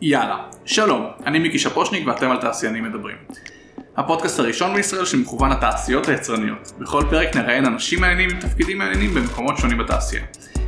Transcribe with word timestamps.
יאללה, 0.00 0.36
שלום, 0.64 1.06
אני 1.26 1.38
מיקי 1.38 1.58
שפושניק 1.58 2.06
ואתם 2.06 2.30
על 2.30 2.36
תעשיינים 2.36 2.84
מדברים. 2.84 3.16
הפודקאסט 3.96 4.38
הראשון 4.38 4.74
בישראל 4.74 5.04
שמכוון 5.04 5.50
לתעשיות 5.50 6.08
היצרניות. 6.08 6.72
בכל 6.78 7.04
פרק 7.10 7.36
נראיין 7.36 7.66
אנשים 7.66 8.00
מעניינים 8.00 8.30
עם 8.30 8.40
תפקידים 8.40 8.78
מעניינים 8.78 9.14
במקומות 9.14 9.58
שונים 9.58 9.78
בתעשייה. 9.78 10.22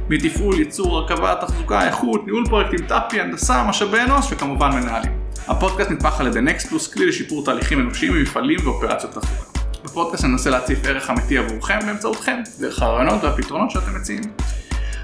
מתפעול, 0.08 0.58
ייצור, 0.58 0.96
הרכבה, 0.96 1.34
תחזוקה, 1.40 1.86
איכות, 1.86 2.26
ניהול 2.26 2.44
פרויקטים, 2.46 2.86
טאפי, 2.86 3.20
הנדסה, 3.20 3.64
משאבי 3.64 4.00
אנוש 4.00 4.32
וכמובן 4.32 4.70
מנהלים. 4.70 5.12
הפודקאסט 5.48 5.90
נתמך 5.90 6.20
על 6.20 6.26
ידי 6.26 6.40
נקסט 6.40 6.68
פלוס 6.68 6.94
כלי 6.94 7.06
לשיפור 7.06 7.44
תהליכים 7.44 7.80
אנושיים 7.80 8.12
במפעלים 8.12 8.58
ואופרציות 8.64 9.12
תחזוקה. 9.12 9.60
בפודקאסט 9.84 10.24
ננסה 10.24 10.50
להציף 10.50 10.78
ערך 10.84 11.10
אמיתי 11.10 11.38
עבורכם 11.38 11.78
באמצעותכם, 11.86 12.36
דרך 12.60 12.82
הרעיונות 12.82 13.24
והפתרונות 13.24 13.70
שאתם 13.70 13.94
מציעים. 14.00 14.22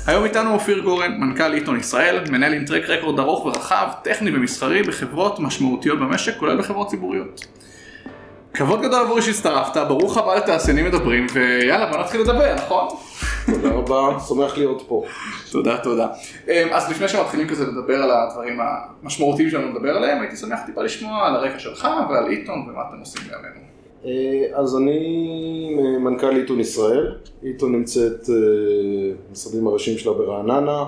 היום 0.07 0.25
איתנו 0.25 0.55
אופיר 0.55 0.79
גורן, 0.79 1.21
מנכ"ל 1.21 1.53
עיתון 1.53 1.81
ישראל, 1.81 2.25
מנהל 2.31 2.55
עם 2.55 2.65
טרק 2.65 2.85
רקורד 2.89 3.19
ארוך 3.19 3.47
ורחב, 3.47 3.89
טכני 4.03 4.37
ומסחרי 4.37 4.83
בחברות 4.83 5.41
משמעותיות 5.41 5.99
במשק, 5.99 6.37
כולל 6.37 6.59
בחברות 6.59 6.89
ציבוריות. 6.89 7.47
כבוד 8.55 8.83
גדול 8.83 9.01
עבורי 9.01 9.23
שהצטרפת, 9.23 9.77
ברוך 9.77 10.17
הבא 10.17 10.35
לתעשיינים 10.35 10.85
מדברים, 10.85 11.27
ויאללה 11.33 11.87
בוא 11.87 11.99
נתחיל 11.99 12.21
לדבר, 12.21 12.55
נכון? 12.55 12.89
תודה 13.47 13.69
רבה, 13.69 14.19
שמח 14.29 14.59
להיות 14.59 14.83
פה. 14.89 15.05
תודה, 15.51 15.79
תודה. 15.79 16.07
אמ, 16.49 16.69
אז 16.73 16.91
לפני 16.91 17.09
שמתחילים 17.09 17.49
כזה 17.49 17.67
לדבר 17.67 18.03
על 18.03 18.11
הדברים 18.11 18.59
המשמעותיים 18.61 19.51
שלנו 19.51 19.73
לדבר 19.73 19.97
עליהם, 19.97 20.21
הייתי 20.21 20.37
שמח 20.37 20.61
טיפה 20.67 20.83
לשמוע 20.83 21.27
על 21.27 21.37
הרקע 21.37 21.59
שלך 21.59 21.89
ועל 22.11 22.27
עיתון 22.27 22.69
ומה 22.69 22.83
אתם 22.89 23.01
עושים 23.01 23.23
בימינו. 23.23 23.66
אה, 24.07 24.47
אז 24.53 24.77
אני 24.77 25.75
מנכ"ל 26.01 26.37
עיתון 26.37 26.61
ישראל, 26.61 27.15
עיתון 27.43 27.73
נמצאת 27.73 28.29
במשרדים 29.29 29.67
אה, 29.67 29.71
הראשיים 29.71 29.99
שלה 29.99 30.13
ברעננה. 30.13 30.85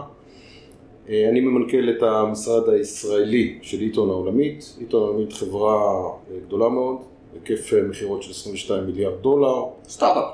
אה, 1.09 1.29
אני 1.29 1.41
ממנכ"ל 1.41 1.91
את 1.91 2.03
המשרד 2.03 2.69
הישראלי 2.69 3.59
של 3.63 3.81
עיתון 3.81 4.11
העולמית. 4.11 4.77
עיתון 4.81 5.03
העולמית 5.03 5.33
חברה 5.33 6.03
גדולה 6.47 6.69
מאוד, 6.69 6.97
היקף 7.35 7.73
מכירות 7.89 8.23
של 8.23 8.31
22 8.31 8.87
מיליארד 8.87 9.21
דולר. 9.21 9.65
סטארט-אפ. 9.89 10.25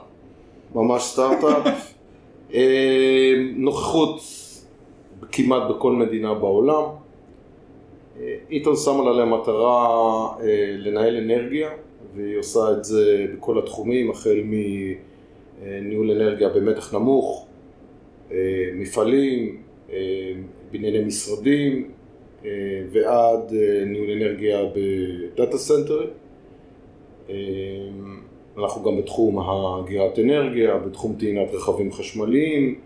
ממש 0.75 1.03
סטארט-אפ. 1.03 1.95
נוכחות 3.57 4.21
כמעט 5.33 5.71
בכל 5.71 5.93
מדינה 5.93 6.35
בעולם. 6.35 6.83
עיתון 8.48 8.77
שם 8.77 9.05
לה 9.05 9.13
למטרה 9.13 10.29
לנהל 10.79 11.17
אנרגיה. 11.17 11.71
והיא 12.15 12.39
עושה 12.39 12.73
את 12.73 12.84
זה 12.84 13.27
בכל 13.37 13.59
התחומים, 13.59 14.11
החל 14.11 14.41
מניהול 14.45 16.11
אנרגיה 16.11 16.48
במתח 16.48 16.95
נמוך, 16.95 17.47
אה, 18.33 18.37
מפעלים, 18.75 19.57
אה, 19.93 20.33
בנייני 20.70 21.05
משרדים 21.05 21.91
אה, 22.45 22.51
ועד 22.92 23.53
ניהול 23.87 24.11
אנרגיה 24.11 24.59
ב 24.75 24.91
data 24.91 25.59
center. 25.59 26.07
אנחנו 28.59 28.83
גם 28.83 28.97
בתחום 28.98 29.39
אגירת 29.39 30.19
אנרגיה, 30.19 30.79
בתחום 30.79 31.17
טעינת 31.19 31.55
רכבים 31.55 31.92
חשמליים, 31.92 32.81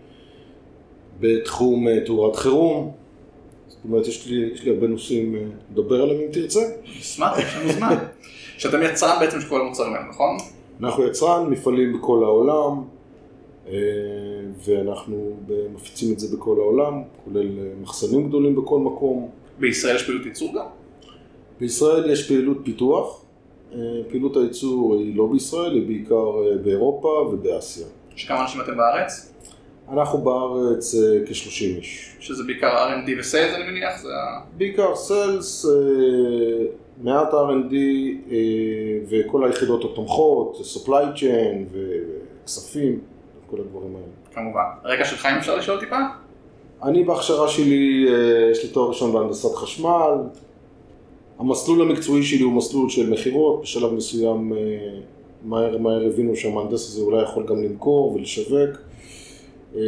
בתחום 1.19 1.87
תאורת 2.05 2.35
חירום. 2.35 2.91
זאת 3.67 3.77
אומרת, 3.85 4.07
יש 4.07 4.27
לי, 4.27 4.49
יש 4.53 4.63
לי 4.63 4.71
הרבה 4.71 4.87
נושאים 4.87 5.51
לדבר 5.71 6.01
עליהם 6.01 6.21
אם 6.21 6.31
תרצה. 6.31 6.59
נשמח, 6.99 7.39
יש 7.39 7.55
לנו 7.55 7.71
זמן. 7.71 7.95
שאתם 8.59 8.83
יצרן 8.83 9.19
בעצם 9.19 9.41
של 9.41 9.49
כל 9.49 9.61
המוצרים 9.61 9.93
האלה, 9.93 10.05
נכון? 10.09 10.37
אנחנו 10.83 11.07
יצרן, 11.07 11.49
מפעלים 11.49 11.97
בכל 11.97 12.23
העולם, 12.23 12.83
אה, 13.67 13.73
ואנחנו 14.65 15.37
מפיצים 15.75 16.13
את 16.13 16.19
זה 16.19 16.37
בכל 16.37 16.55
העולם, 16.59 17.01
כולל 17.25 17.59
אה, 17.59 17.63
מחסנים 17.81 18.27
גדולים 18.27 18.55
בכל 18.55 18.79
מקום. 18.79 19.29
בישראל 19.59 19.95
יש 19.95 20.03
פעילות 20.03 20.25
ייצור 20.25 20.55
גם? 20.55 20.65
בישראל 21.59 22.11
יש 22.11 22.27
פעילות 22.27 22.57
פיתוח. 22.63 23.21
אה, 23.73 23.77
פעילות 24.09 24.37
הייצור 24.37 24.95
היא 24.95 25.15
לא 25.15 25.27
בישראל, 25.31 25.73
היא 25.73 25.87
בעיקר 25.87 26.31
באירופה 26.63 27.07
ובאסיה. 27.07 27.87
שכמה 28.15 28.41
אנשים 28.41 28.61
אתם 28.61 28.77
בארץ? 28.77 29.28
אנחנו 29.93 30.17
בארץ 30.17 30.95
כ-30 31.25 31.61
איש. 31.61 32.15
שזה 32.19 32.43
בעיקר 32.43 32.87
R&D 32.87 33.19
וסיילס 33.19 33.55
אני 33.55 33.71
מניח? 33.71 34.01
זה... 34.01 34.09
בעיקר 34.57 34.95
סיילס, 34.95 35.65
מעט 37.01 37.31
R&D 37.31 37.73
אה, 38.31 38.37
וכל 39.09 39.45
היחידות 39.45 39.83
התומכות, 39.85 40.57
supply 40.75 41.19
chain 41.19 41.77
וכספים, 42.43 42.99
כל 43.49 43.57
הדברים 43.59 43.95
האלה. 43.95 44.07
כמובן. 44.33 44.63
רקע 44.83 45.05
שלך 45.05 45.25
אם 45.25 45.37
אפשר 45.37 45.55
לשאול 45.55 45.79
טיפה? 45.79 45.97
אני 46.83 47.03
בהכשרה 47.03 47.47
שלי, 47.47 48.05
אה, 48.09 48.51
יש 48.51 48.63
לי 48.63 48.69
תואר 48.69 48.87
ראשון 48.89 49.13
בהנדסת 49.13 49.55
חשמל. 49.55 50.13
המסלול 51.39 51.81
המקצועי 51.81 52.23
שלי 52.23 52.41
הוא 52.41 52.53
מסלול 52.53 52.89
של 52.89 53.09
מכירות, 53.09 53.61
בשלב 53.61 53.93
מסוים 53.93 54.53
אה, 54.53 54.57
מהר 55.43 55.77
מהר 55.77 56.05
הבינו 56.07 56.35
שהמהנדס 56.35 56.89
הזה 56.89 57.01
אולי 57.01 57.23
יכול 57.23 57.45
גם 57.45 57.63
למכור 57.63 58.13
ולשווק. 58.13 58.88
אה, 59.75 59.81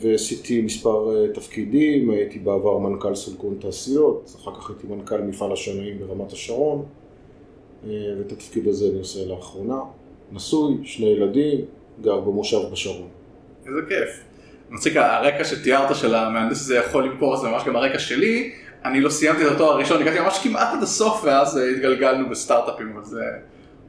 ועשיתי 0.00 0.62
מספר 0.62 1.16
אה, 1.16 1.32
תפקידים, 1.34 2.10
הייתי 2.10 2.38
בעבר 2.38 2.78
מנכ"ל 2.78 3.14
סולקון 3.14 3.56
תעשיות, 3.60 4.36
אחר 4.36 4.54
כך 4.54 4.70
הייתי 4.70 4.86
מנכ"ל 4.86 5.20
מפעל 5.20 5.52
השנאים 5.52 5.98
ברמת 5.98 6.32
השרון, 6.32 6.84
אה, 7.84 7.90
ואת 8.18 8.32
התפקיד 8.32 8.68
הזה 8.68 8.88
אני 8.90 8.98
עושה 8.98 9.26
לאחרונה. 9.26 9.78
נשוי, 10.32 10.74
שני 10.84 11.06
ילדים, 11.06 11.60
גר 12.02 12.20
במושב 12.20 12.58
בשרון. 12.72 13.08
איזה 13.66 13.80
כיף. 13.88 14.24
מצחיק, 14.70 14.96
הרקע 14.96 15.44
שתיארת 15.44 15.96
של 15.96 16.14
המהנדס 16.14 16.60
הזה 16.60 16.76
יכול 16.76 17.04
למכור, 17.04 17.36
זה 17.36 17.48
ממש 17.48 17.62
גם 17.66 17.76
הרקע 17.76 17.98
שלי. 17.98 18.52
אני 18.84 19.00
לא 19.00 19.10
סיימתי 19.10 19.46
את 19.46 19.52
התואר 19.52 19.72
הראשון, 19.72 20.02
הגעתי 20.02 20.20
ממש 20.20 20.38
כמעט 20.42 20.68
עד 20.76 20.82
הסוף, 20.82 21.24
ואז 21.24 21.56
התגלגלנו 21.56 22.28
בסטארט-אפים, 22.28 22.92
אבל 22.94 23.04
זה 23.04 23.22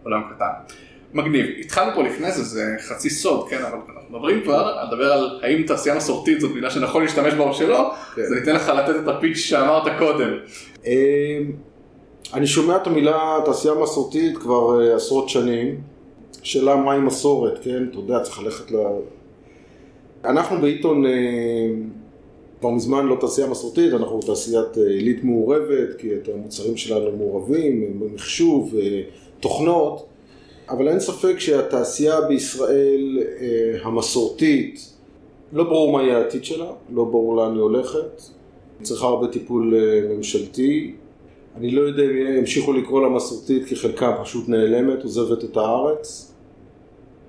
עולם 0.04 0.22
קטן. 0.36 0.76
מגניב. 1.14 1.46
התחלנו 1.60 1.96
פה 1.96 2.04
לפני 2.04 2.32
זה, 2.32 2.44
זה 2.44 2.76
חצי 2.88 3.10
סוד, 3.10 3.50
כן, 3.50 3.58
אבל 3.58 3.78
אנחנו 3.96 4.18
מדברים 4.18 4.42
כבר, 4.42 4.86
לדבר 4.88 5.14
על 5.14 5.40
האם 5.44 5.64
תעשייה 5.64 5.96
מסורתית 5.96 6.42
זאת 6.42 6.52
מילה 6.52 6.70
שנכון 6.70 7.04
להשתמש 7.04 7.34
בה 7.34 7.44
או 7.44 7.54
שלא, 7.54 7.92
כן. 8.16 8.22
אז 8.22 8.34
אני 8.34 8.42
אתן 8.44 8.56
לך 8.56 8.70
לתת 8.70 8.96
את 9.04 9.08
הפיץ' 9.08 9.38
שאמרת 9.38 9.84
קודם. 10.00 10.30
אמ, 10.86 10.92
אני 12.34 12.48
שומע 12.48 12.76
את 12.76 12.88
המילה 12.88 13.40
תעשייה 13.46 13.74
מסורתית 13.74 14.38
כבר 14.38 14.82
אה, 14.82 14.96
עשרות 14.96 15.30
שנים. 15.30 15.82
שאלה 16.44 16.76
מהי 16.76 17.00
מסורת, 17.00 17.60
כן? 17.64 17.84
אתה 17.90 17.98
יודע, 17.98 18.20
צריך 18.20 18.44
ללכת 18.44 18.72
ל... 18.72 18.76
אנחנו 20.26 20.62
בעיתון 20.62 21.06
אה, 21.06 21.12
כבר 22.60 22.70
מזמן 22.70 23.06
לא 23.06 23.18
תעשייה 23.20 23.48
מסורתית, 23.48 23.94
אנחנו 23.94 24.20
תעשיית 24.20 24.78
אה, 24.78 24.84
עילית 24.84 25.24
מעורבת, 25.24 25.96
כי 25.98 26.16
את 26.16 26.30
המוצרים 26.34 26.78
שלנו 26.78 27.18
מעורבים, 27.18 28.00
מחשוב, 28.14 28.76
תוכנות. 29.40 30.11
אבל 30.72 30.88
אין 30.88 31.00
ספק 31.00 31.40
שהתעשייה 31.40 32.22
בישראל 32.22 33.20
אה, 33.42 33.80
המסורתית, 33.84 34.94
לא 35.54 35.64
ברור 35.64 35.94
מה 35.94 36.04
יהיה 36.04 36.18
העתיד 36.18 36.44
שלה, 36.44 36.72
לא 36.90 37.04
ברור 37.04 37.36
לאן 37.36 37.52
היא 37.52 37.62
הולכת, 37.62 38.22
צריכה 38.82 39.06
הרבה 39.06 39.28
טיפול 39.28 39.76
אה, 39.76 40.16
ממשלתי. 40.16 40.94
אני 41.58 41.72
לא 41.72 41.82
יודע 41.82 42.04
אם 42.04 42.38
ימשיכו 42.38 42.74
לקרוא 42.74 43.02
לה 43.02 43.10
מסורתית 43.10 43.66
כי 43.66 43.76
חלקה 43.76 44.18
פשוט 44.22 44.50
נעלמת, 44.50 45.04
עוזבת 45.04 45.44
את 45.44 45.58
הארץ. 45.58 46.34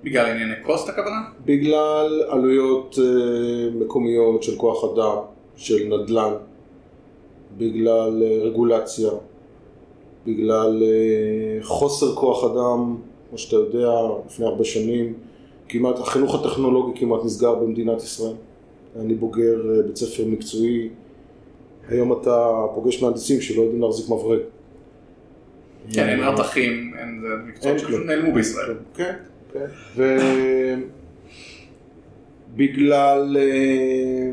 בגלל 0.04 0.26
ענייני 0.26 0.54
קוסט 0.62 0.88
הכוונה? 0.88 1.20
בגלל 1.44 2.22
עלויות 2.28 2.98
אה, 2.98 3.70
מקומיות 3.74 4.42
של 4.42 4.56
כוח 4.56 4.84
אדם, 4.84 5.16
של 5.56 5.88
נדל"ן, 5.88 6.32
בגלל 7.59 8.22
רגולציה, 8.42 9.10
בגלל 10.26 10.82
חוסר 11.62 12.14
כוח 12.14 12.44
אדם 12.44 12.97
כמו 13.32 13.38
שאתה 13.38 13.56
יודע, 13.56 13.91
לפני 14.26 14.47
הרבה 14.47 14.65
שנים, 14.65 15.15
כמעט, 15.69 15.98
החינוך 15.98 16.34
הטכנולוגי 16.34 17.00
כמעט 17.00 17.25
נסגר 17.25 17.54
במדינת 17.54 18.03
ישראל. 18.03 18.34
אני 19.00 19.15
בוגר 19.15 19.70
אה, 19.70 19.83
בית 19.83 19.97
ספר 19.97 20.24
מקצועי, 20.27 20.89
היום 21.89 22.12
אתה 22.12 22.66
פוגש 22.74 23.03
מהנדסים 23.03 23.41
שלא 23.41 23.62
יודעים 23.62 23.83
להחזיק 23.83 24.09
מברג. 24.09 24.41
כן, 25.92 26.09
אין 26.09 26.21
רתכים, 26.21 26.95
אין 26.98 27.24
מקצועות 27.48 27.78
שפשוט 27.78 28.07
נעלמו 28.07 28.34
בישראל. 28.34 28.74
כן, 28.95 29.15
כן. 29.53 29.66
ובגלל 32.54 33.36
אה, 33.41 34.30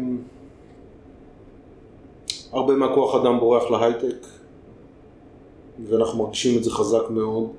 הרבה 2.51 2.75
מהכוח 2.75 3.15
אדם 3.15 3.39
בורח 3.39 3.71
להייטק, 3.71 4.27
ואנחנו 5.89 6.23
מרגישים 6.23 6.57
את 6.57 6.63
זה 6.63 6.71
חזק 6.71 7.09
מאוד. 7.09 7.51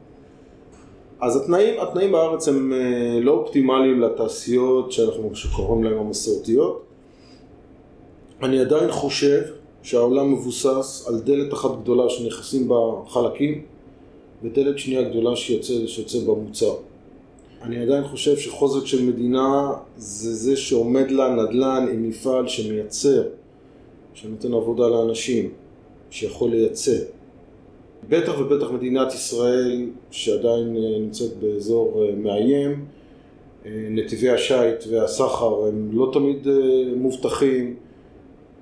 אז 1.20 1.36
התנאים, 1.36 1.80
התנאים 1.80 2.12
בארץ 2.12 2.48
הם 2.48 2.72
אה, 2.72 3.20
לא 3.20 3.32
אופטימליים 3.32 4.00
לתעשיות 4.00 4.92
שאנחנו 4.92 5.30
קוראים 5.56 5.84
להן 5.84 5.98
המסורתיות. 5.98 6.82
אני 8.42 8.60
עדיין 8.60 8.90
חושב 8.92 9.42
שהעולם 9.82 10.32
מבוסס 10.32 11.06
על 11.08 11.20
דלת 11.20 11.52
אחת 11.52 11.70
גדולה 11.82 12.08
שנכנסים 12.08 12.68
בה 12.68 12.76
חלקים 13.08 13.64
ודלת 14.42 14.78
שנייה 14.78 15.02
גדולה 15.02 15.36
שיוצא, 15.36 15.86
שיוצא 15.86 16.18
בה 16.26 16.34
מוצר. 16.34 16.74
אני 17.62 17.78
עדיין 17.82 18.04
חושב 18.04 18.36
שחוזק 18.36 18.86
של 18.86 19.04
מדינה 19.04 19.72
זה 19.96 20.34
זה 20.34 20.56
שעומד 20.56 21.10
לה 21.10 21.28
נדל"ן 21.34 21.86
עם 21.92 22.08
מפעל 22.08 22.48
שמייצר, 22.48 23.22
שנותן 24.14 24.54
עבודה 24.54 24.88
לאנשים, 24.88 25.50
שיכול 26.10 26.50
לייצא. 26.50 26.96
בטח 28.08 28.32
ובטח 28.38 28.70
מדינת 28.70 29.14
ישראל, 29.14 29.86
שעדיין 30.10 30.76
אה, 30.76 30.98
נמצאת 30.98 31.36
באזור 31.36 32.04
אה, 32.04 32.14
מאיים, 32.14 32.84
אה, 33.66 33.70
נתיבי 33.90 34.30
השיט 34.30 34.84
והסחר 34.90 35.64
הם 35.66 35.90
לא 35.92 36.10
תמיד 36.12 36.46
מובטחים, 36.96 37.76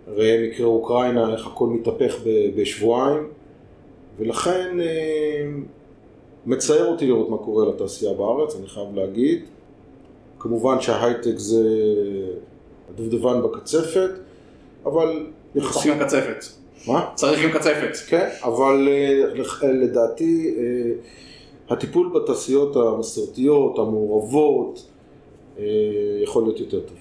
ראה 0.09 0.49
מקרה 0.49 0.67
אוקראינה, 0.67 1.33
איך 1.33 1.47
הכל 1.47 1.67
מתהפך 1.67 2.17
בשבועיים, 2.57 3.29
ולכן 4.19 4.77
מצער 6.47 6.87
אותי 6.87 7.07
לראות 7.07 7.29
מה 7.29 7.37
קורה 7.37 7.69
לתעשייה 7.69 8.15
בארץ, 8.15 8.57
אני 8.57 8.67
חייב 8.67 8.95
להגיד. 8.95 9.45
כמובן 10.39 10.81
שההייטק 10.81 11.37
זה 11.37 11.63
הדובדבן 12.89 13.43
בקצפת, 13.43 14.11
אבל 14.85 15.27
יחסית... 15.55 15.83
צריך 15.83 16.01
עם 16.01 16.07
קצפת. 16.07 16.58
מה? 16.87 17.11
צריך 17.15 17.45
עם 17.45 17.51
קצפת. 17.51 17.97
כן, 18.09 18.29
אבל 18.43 18.89
אה, 18.89 19.69
לדעתי 19.73 20.55
אה, 20.59 20.93
הטיפול 21.69 22.11
בתעשיות 22.15 22.77
המסורתיות, 22.77 23.79
המעורבות, 23.79 24.87
אה, 25.59 25.65
יכול 26.23 26.43
להיות 26.43 26.61
יותר 26.61 26.81
טוב. 26.81 26.97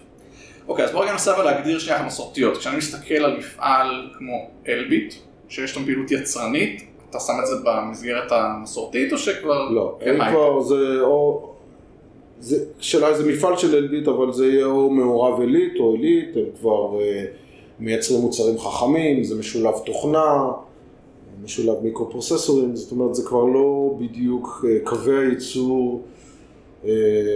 אוקיי, 0.68 0.86
אז 0.86 0.92
בואו 0.92 1.04
רגע 1.04 1.12
ננסה 1.12 1.44
להגדיר 1.44 1.80
שנייה 1.80 2.00
המסורתיות. 2.00 2.58
כשאני 2.58 2.78
מסתכל 2.78 3.14
על 3.14 3.38
מפעל 3.38 4.10
כמו 4.18 4.50
אלביט, 4.68 5.14
שיש 5.50 5.76
לו 5.76 5.82
פעילות 5.86 6.12
יצרנית, 6.12 6.84
אתה 7.10 7.20
שם 7.20 7.34
את 7.42 7.48
זה 7.48 7.56
במסגרת 7.64 8.32
המסורתית 8.32 9.14
או 9.14 9.18
שכבר... 9.18 9.70
לא, 9.70 9.98
אין 10.02 10.30
כבר, 10.30 10.62
זה 10.62 11.02
או... 11.02 11.54
זה, 12.40 12.66
שאלה 12.80 13.14
זה 13.14 13.32
מפעל 13.32 13.58
של 13.58 13.76
אלביט, 13.76 14.08
אבל 14.08 14.34
זה 14.34 14.48
יהיה 14.48 14.66
או 14.66 14.90
מעורב 14.90 15.42
עילית 15.42 15.74
או 15.80 15.92
עילית, 15.92 16.36
הם 16.36 16.44
כבר 16.60 17.02
אה, 17.02 17.26
מייצרים 17.80 18.22
מוצרים 18.22 18.60
חכמים, 18.60 19.24
זה 19.24 19.36
משולב 19.40 19.74
תוכנה, 19.86 20.52
משולב 21.44 21.76
מיקרו-פרוססורים, 21.84 22.76
זאת 22.76 22.92
אומרת 22.92 23.16
זה 23.16 23.28
כבר 23.28 23.44
לא 23.44 23.96
בדיוק 24.00 24.66
אה, 24.70 24.78
קווי 24.84 25.26
הייצור 25.26 26.04
אה, 26.86 26.92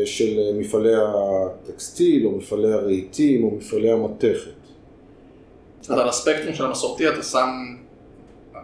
של 0.05 0.39
מפעלי 0.59 0.93
הטקסטיל 0.95 2.25
או 2.25 2.31
מפעלי 2.31 2.73
הרהיטים 2.73 3.43
או 3.43 3.51
מפעלי 3.51 3.91
המתכת. 3.91 4.51
אז 5.83 5.91
על 5.91 6.09
הספקטרום 6.09 6.53
של 6.53 6.65
המסורתי 6.65 7.09
אתה 7.09 7.23
שם 7.23 7.49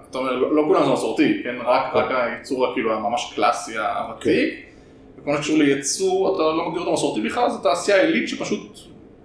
אתה 0.10 0.18
אומר, 0.18 0.32
לא, 0.32 0.56
לא 0.56 0.64
כולם 0.68 0.86
זה 0.86 0.92
מסורתי, 0.92 1.44
כן? 1.44 1.56
רק, 1.66 1.96
רק 1.96 2.12
הייצור 2.12 2.74
כאילו 2.74 2.94
הממש 2.94 3.34
קלאסי, 3.36 3.72
הוותיק. 3.78 4.54
כן. 4.54 5.22
וכל 5.22 5.32
מה 5.32 5.38
שקשור 5.38 5.58
לייצור, 5.58 6.36
אתה 6.36 6.44
לא 6.44 6.68
מגדיר 6.68 6.82
אותו 6.82 6.94
מסורתי 6.94 7.22
בכלל, 7.22 7.50
זו 7.50 7.58
תעשייה 7.58 8.02
עילית 8.02 8.30
שפשוט 8.30 8.78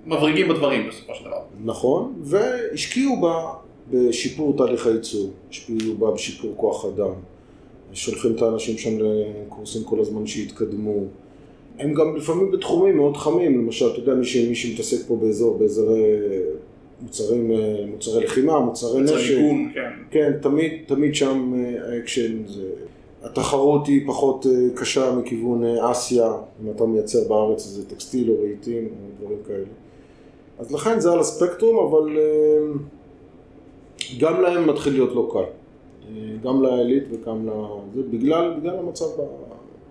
מבריגים 0.07 0.49
בדברים 0.49 0.89
בסופו 0.89 1.15
של 1.15 1.25
דבר. 1.25 1.41
נכון, 1.65 2.13
והשקיעו 2.23 3.21
בה 3.21 3.53
בשיפור 3.91 4.57
תהליך 4.57 4.87
הייצור, 4.87 5.31
השקיעו 5.51 5.95
בה 5.99 6.11
בשיפור 6.11 6.53
כוח 6.57 6.85
אדם. 6.85 7.13
שולחים 7.93 8.37
את 8.37 8.43
האנשים 8.43 8.79
שם 8.79 8.91
לקורסים 8.99 9.85
כל 9.85 10.01
הזמן 10.01 10.27
שיתקדמו. 10.27 11.05
הם 11.79 11.95
גם 11.95 12.17
לפעמים 12.17 12.51
בתחומים 12.51 12.97
מאוד 12.97 13.17
חמים, 13.17 13.59
למשל, 13.59 13.87
אתה 13.87 13.99
יודע, 13.99 14.15
מי 14.49 14.55
שמתעסק 14.55 15.07
פה 15.07 15.17
באזור, 15.17 15.59
באזורי 15.59 16.03
מוצרים, 17.03 17.53
אה, 17.53 17.85
מוצרי 17.91 18.25
לחימה, 18.25 18.61
מוצרי 18.61 19.01
נשק. 19.01 19.13
מוצרי 19.13 19.43
מיגון, 19.43 19.71
כן. 19.75 19.91
כן, 20.11 20.33
תמיד, 20.43 20.73
תמיד 20.87 21.15
שם 21.15 21.55
אה, 21.57 21.95
האקשן 21.95 22.47
זה... 22.47 22.69
התחרות 23.23 23.87
היא 23.87 24.07
פחות 24.07 24.47
אה, 24.47 24.53
קשה 24.75 25.15
מכיוון 25.15 25.65
אסיה, 25.65 26.33
אם 26.65 26.71
אתה 26.71 26.85
מייצר 26.87 27.29
בארץ 27.29 27.67
איזה 27.67 27.89
טקסטיל 27.89 28.31
או 28.31 28.35
רהיטים 28.43 28.85
או 28.85 29.09
דברים 29.21 29.39
כאלה. 29.47 29.65
אז 30.59 30.73
לכן 30.73 31.01
זה 31.01 31.13
על 31.13 31.21
הספקטרום, 31.21 31.87
אבל 31.87 32.19
גם 34.19 34.41
להם 34.41 34.69
מתחיל 34.69 34.93
להיות 34.93 35.15
לא 35.15 35.31
קל. 35.33 35.45
גם 36.45 36.63
לעילית 36.63 37.05
וגם 37.11 37.49
ל... 37.49 37.51
זה 37.95 38.03
בגלל, 38.11 38.55
בגלל 38.61 38.79
המצב 38.79 39.05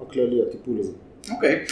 הכללי, 0.01 0.41
הטיפול 0.41 0.79
הזה. 0.79 0.91
אוקיי. 1.31 1.65
Okay. 1.65 1.71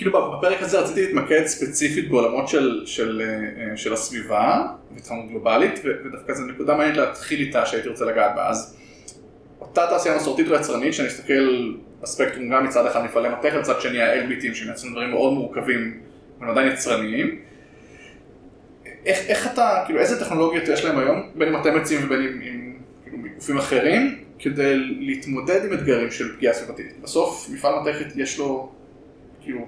כאילו 0.00 0.12
בפרק 0.12 0.62
הזה 0.62 0.80
רציתי 0.80 1.02
להתמקד 1.02 1.46
ספציפית 1.46 2.10
בעולמות 2.10 2.48
של, 2.48 2.82
של, 2.86 3.22
אה, 3.24 3.76
של 3.76 3.92
הסביבה, 3.92 4.66
והתחממות 4.94 5.28
גלובלית, 5.28 5.80
ודווקא 5.84 6.34
זו 6.34 6.44
נקודה 6.44 6.74
מעניינת 6.74 6.96
להתחיל 6.96 7.40
איתה 7.40 7.66
שהייתי 7.66 7.88
רוצה 7.88 8.04
לגעת 8.04 8.34
בה. 8.36 8.48
אז 8.48 8.76
אותה 9.60 9.86
תעשייה 9.90 10.16
מסורתית 10.16 10.48
או 10.48 10.54
יצרנית, 10.54 10.94
שאני 10.94 11.08
אסתכל 11.08 11.74
בספקטרום 12.02 12.48
גם 12.48 12.64
מצד 12.64 12.86
אחד 12.86 13.04
מפעלי 13.04 13.28
מתכת, 13.28 13.58
מצד 13.60 13.80
שני 13.80 14.02
האלביטים 14.02 14.54
שמייצרים 14.54 14.92
דברים 14.92 15.10
מאוד 15.10 15.32
מורכבים, 15.32 16.00
אבל 16.40 16.50
עדיין 16.50 16.72
יצרניים. 16.72 17.38
איך, 19.06 19.18
איך 19.28 19.52
אתה, 19.52 19.82
כאילו 19.86 20.00
איזה 20.00 20.24
טכנולוגיות 20.24 20.68
יש 20.68 20.84
להם 20.84 20.98
היום, 20.98 21.20
בין 21.34 21.48
אם 21.54 21.60
אתם 21.60 21.76
מציעים 21.76 22.06
ובין 22.06 22.20
אם 22.20 22.40
עם, 22.42 22.72
כאילו, 23.02 23.18
גופים 23.34 23.58
אחרים, 23.58 24.18
כדי 24.38 24.76
להתמודד 24.76 25.64
עם 25.64 25.72
אתגרים 25.72 26.10
של 26.10 26.36
פגיעה 26.36 26.54
סביבתית. 26.54 26.86
בסוף 27.02 27.48
מפעל 27.52 27.80
מתכת 27.80 28.16
יש 28.16 28.38
לו, 28.38 28.68
כאילו, 29.40 29.60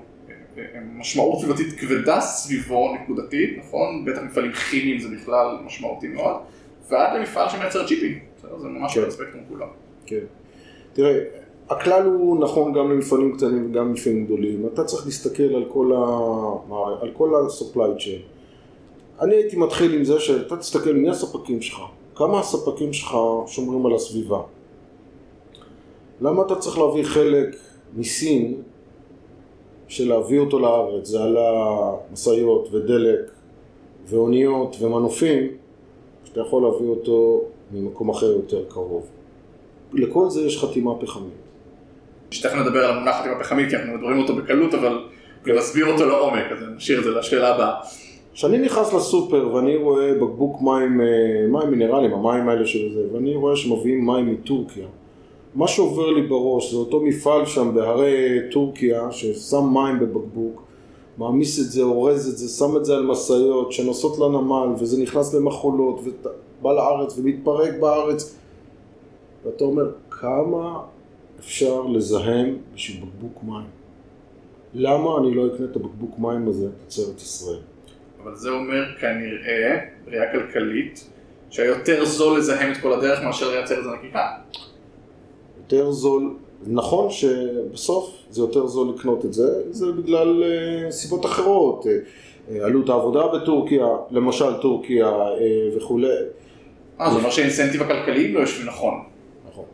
משמעות 0.96 1.40
סביבתית 1.40 1.80
כבדה 1.80 2.20
סביבו 2.20 2.94
נקודתית, 2.94 3.58
נכון? 3.58 4.04
בטח 4.04 4.22
מפעלים 4.22 4.52
כימיים 4.52 4.98
זה 4.98 5.08
בכלל 5.08 5.56
משמעותי 5.64 6.08
מאוד, 6.08 6.36
ועד 6.90 7.16
למפעל 7.16 7.48
שמייצר 7.48 7.86
צ'יפים, 7.86 8.18
זה 8.58 8.68
ממש 8.68 8.98
כן. 8.98 9.04
הספקטרום 9.06 9.44
כולו. 9.48 9.66
כן. 10.06 10.24
תראה, 10.92 11.18
הכלל 11.70 12.02
הוא 12.02 12.40
נכון 12.40 12.72
גם 12.72 12.90
למפעלים 12.90 13.36
קטנים 13.36 13.70
וגם 13.70 13.88
למפעלים 13.88 14.24
גדולים. 14.24 14.66
אתה 14.74 14.84
צריך 14.84 15.06
להסתכל 15.06 15.54
על 15.54 15.64
כל, 15.68 15.92
ה... 15.92 17.02
על 17.02 17.10
כל 17.12 17.34
ה-supply 17.34 18.00
chain. 18.00 18.41
אני 19.20 19.34
הייתי 19.34 19.56
מתחיל 19.56 19.94
עם 19.94 20.04
זה 20.04 20.20
שאתה 20.20 20.56
תסתכל 20.56 20.92
מי 20.92 21.10
הספקים 21.10 21.62
שלך, 21.62 21.78
כמה 22.14 22.40
הספקים 22.40 22.92
שלך 22.92 23.16
שומרים 23.46 23.86
על 23.86 23.94
הסביבה. 23.94 24.42
למה 26.20 26.42
אתה 26.42 26.56
צריך 26.56 26.78
להביא 26.78 27.04
חלק 27.04 27.56
מסין 27.96 28.62
של 29.88 30.08
להביא 30.08 30.38
אותו 30.38 30.58
לארץ, 30.58 31.06
זה 31.06 31.22
על 31.22 31.36
המשאיות 31.36 32.68
ודלק 32.72 33.30
ואוניות 34.06 34.76
ומנופים, 34.80 35.48
שאתה 36.24 36.40
יכול 36.40 36.62
להביא 36.62 36.88
אותו 36.88 37.44
ממקום 37.72 38.10
אחר 38.10 38.26
יותר 38.26 38.64
קרוב. 38.68 39.06
לכל 39.92 40.30
זה 40.30 40.42
יש 40.42 40.64
חתימה 40.64 40.94
פחמית. 41.00 41.32
שתכף 42.30 42.54
נדבר 42.54 42.84
על 42.84 42.90
המונח 42.96 43.16
חתימה 43.20 43.40
פחמית, 43.40 43.70
כי 43.70 43.76
אנחנו 43.76 43.94
מדברים 43.94 44.18
אותו 44.18 44.36
בקלות, 44.36 44.74
אבל 44.74 44.98
נסביר 45.46 45.92
אותו 45.92 46.04
לעומק, 46.06 46.44
אז 46.52 46.58
נשאיר 46.76 46.98
את 46.98 47.04
זה 47.04 47.10
לשאלה 47.10 47.54
הבאה. 47.54 47.74
כשאני 48.34 48.58
נכנס 48.58 48.92
לסופר 48.92 49.50
ואני 49.54 49.76
רואה 49.76 50.14
בקבוק 50.14 50.62
מים, 50.62 51.00
אה, 51.00 51.06
מים 51.48 51.70
מינרליים, 51.70 52.12
המים 52.12 52.48
האלה 52.48 52.66
של 52.66 52.92
זה, 52.94 53.00
ואני 53.12 53.36
רואה 53.36 53.56
שמביאים 53.56 54.06
מים 54.06 54.32
מטורקיה, 54.32 54.86
מה 55.54 55.68
שעובר 55.68 56.10
לי 56.10 56.22
בראש 56.22 56.70
זה 56.70 56.76
אותו 56.76 57.00
מפעל 57.00 57.46
שם 57.46 57.74
בהרי 57.74 58.38
טורקיה 58.50 59.12
ששם 59.12 59.64
מים 59.72 59.98
בבקבוק, 60.00 60.62
מעמיס 61.18 61.60
את 61.60 61.70
זה, 61.70 61.82
אורז 61.82 62.28
את 62.28 62.38
זה, 62.38 62.48
שם 62.48 62.76
את 62.76 62.84
זה 62.84 62.94
על 62.94 63.06
משאיות 63.06 63.72
שנוסעות 63.72 64.18
לנמל 64.18 64.68
וזה 64.78 65.02
נכנס 65.02 65.34
למחולות 65.34 66.00
ובא 66.00 66.72
לארץ 66.72 67.18
ומתפרק 67.18 67.74
בארץ 67.80 68.38
ואתה 69.44 69.64
אומר 69.64 69.90
כמה 70.10 70.80
אפשר 71.38 71.82
לזהם 71.82 72.56
בשביל 72.74 73.04
בקבוק 73.04 73.42
מים? 73.42 73.66
למה 74.74 75.18
אני 75.18 75.34
לא 75.34 75.46
אקנה 75.46 75.66
את 75.70 75.76
הבקבוק 75.76 76.18
מים 76.18 76.48
הזה 76.48 76.68
תוצרת 76.84 77.20
ישראל? 77.20 77.71
אבל 78.22 78.34
זה 78.34 78.50
אומר 78.50 78.84
כנראה, 79.00 79.78
בראייה 80.04 80.32
כלכלית, 80.32 81.08
שהיותר 81.50 82.04
זול 82.04 82.38
לזהם 82.38 82.72
את 82.72 82.76
כל 82.76 82.92
הדרך 82.92 83.22
מאשר 83.22 83.50
לייצר 83.50 83.78
את 83.78 83.84
זה 83.84 83.90
נקיקה. 83.90 84.28
יותר 85.58 85.90
זול, 85.90 86.34
נכון 86.66 87.10
שבסוף 87.10 88.16
זה 88.30 88.40
יותר 88.40 88.66
זול 88.66 88.94
לקנות 88.96 89.24
את 89.24 89.32
זה, 89.32 89.62
זה 89.70 89.92
בגלל 89.92 90.42
uh, 90.42 90.90
סיבות 90.90 91.26
אחרות, 91.26 91.84
uh, 91.84 92.52
עלות 92.62 92.88
העבודה 92.88 93.26
בטורקיה, 93.26 93.86
למשל 94.10 94.54
טורקיה 94.62 95.12
וכולי. 95.76 96.08
אה, 97.00 97.10
זה 97.10 97.16
אומר 97.16 97.30
שהאינסנטיב 97.30 97.82
הכלכליים 97.82 98.34
לא 98.34 98.40
יושבים 98.40 98.66
נכון. 98.66 98.94
נכון. 99.48 99.64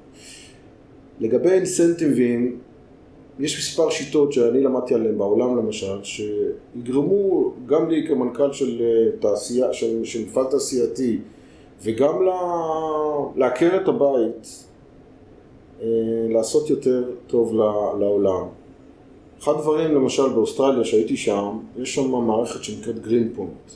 לגבי 1.20 1.50
אינסנטיבים, 1.50 2.58
יש 3.38 3.58
מספר 3.58 3.90
שיטות 3.90 4.32
שאני 4.32 4.62
למדתי 4.62 4.94
עליהן 4.94 5.18
בעולם 5.18 5.56
למשל, 5.56 6.04
שיגרמו 6.04 7.52
גם 7.66 7.90
לי 7.90 8.06
כמנכ"ל 8.08 8.52
של 8.52 8.82
תעשייה, 9.20 9.72
של, 9.72 10.04
של 10.04 10.24
מפעל 10.24 10.44
תעשייתי, 10.44 11.18
וגם 11.82 12.14
לעקר 13.36 13.76
את 13.82 13.88
הבית 13.88 14.64
אה, 15.82 15.86
לעשות 16.28 16.70
יותר 16.70 17.04
טוב 17.26 17.54
לעולם. 18.00 18.44
אחד 19.42 19.52
הדברים, 19.52 19.94
למשל 19.94 20.28
באוסטרליה 20.28 20.84
שהייתי 20.84 21.16
שם, 21.16 21.58
יש 21.76 21.94
שם 21.94 22.10
מערכת 22.10 22.64
שנקראת 22.64 22.98
גרין 23.02 23.32
פונט. 23.36 23.70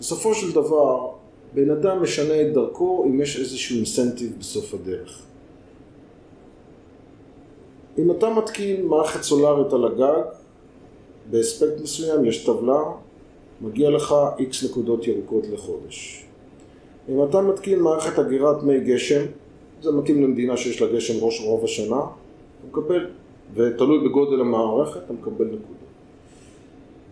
בסופו 0.00 0.34
של 0.34 0.52
דבר, 0.52 1.08
בן 1.54 1.70
אדם 1.70 2.02
משנה 2.02 2.42
את 2.42 2.52
דרכו 2.52 3.04
אם 3.06 3.20
יש 3.20 3.40
איזשהו 3.40 3.76
אינסנטיב 3.76 4.32
בסוף 4.38 4.74
הדרך. 4.74 5.22
אם 7.98 8.10
אתה 8.10 8.30
מתקין 8.30 8.86
מערכת 8.86 9.22
סולארית 9.22 9.72
על 9.72 9.84
הגג, 9.84 10.22
באספקט 11.30 11.80
מסוים 11.82 12.24
יש 12.24 12.44
טבלה, 12.44 12.80
מגיע 13.60 13.90
לך 13.90 14.14
איקס 14.38 14.64
נקודות 14.64 15.06
ירוקות 15.06 15.44
לחודש. 15.52 16.24
אם 17.08 17.24
אתה 17.24 17.40
מתקין 17.40 17.80
מערכת 17.80 18.18
אגירת 18.18 18.62
מי 18.62 18.80
גשם, 18.80 19.24
זה 19.82 19.92
מתאים 19.92 20.22
למדינה 20.22 20.56
שיש 20.56 20.82
לה 20.82 20.92
גשם 20.92 21.24
ראש 21.24 21.40
רוב 21.40 21.64
השנה, 21.64 21.96
אתה 21.96 22.66
מקבל, 22.68 23.06
ותלוי 23.54 24.08
בגודל 24.08 24.40
המערכת, 24.40 25.00
אתה 25.04 25.12
מקבל 25.12 25.44
נקודה. 25.44 25.84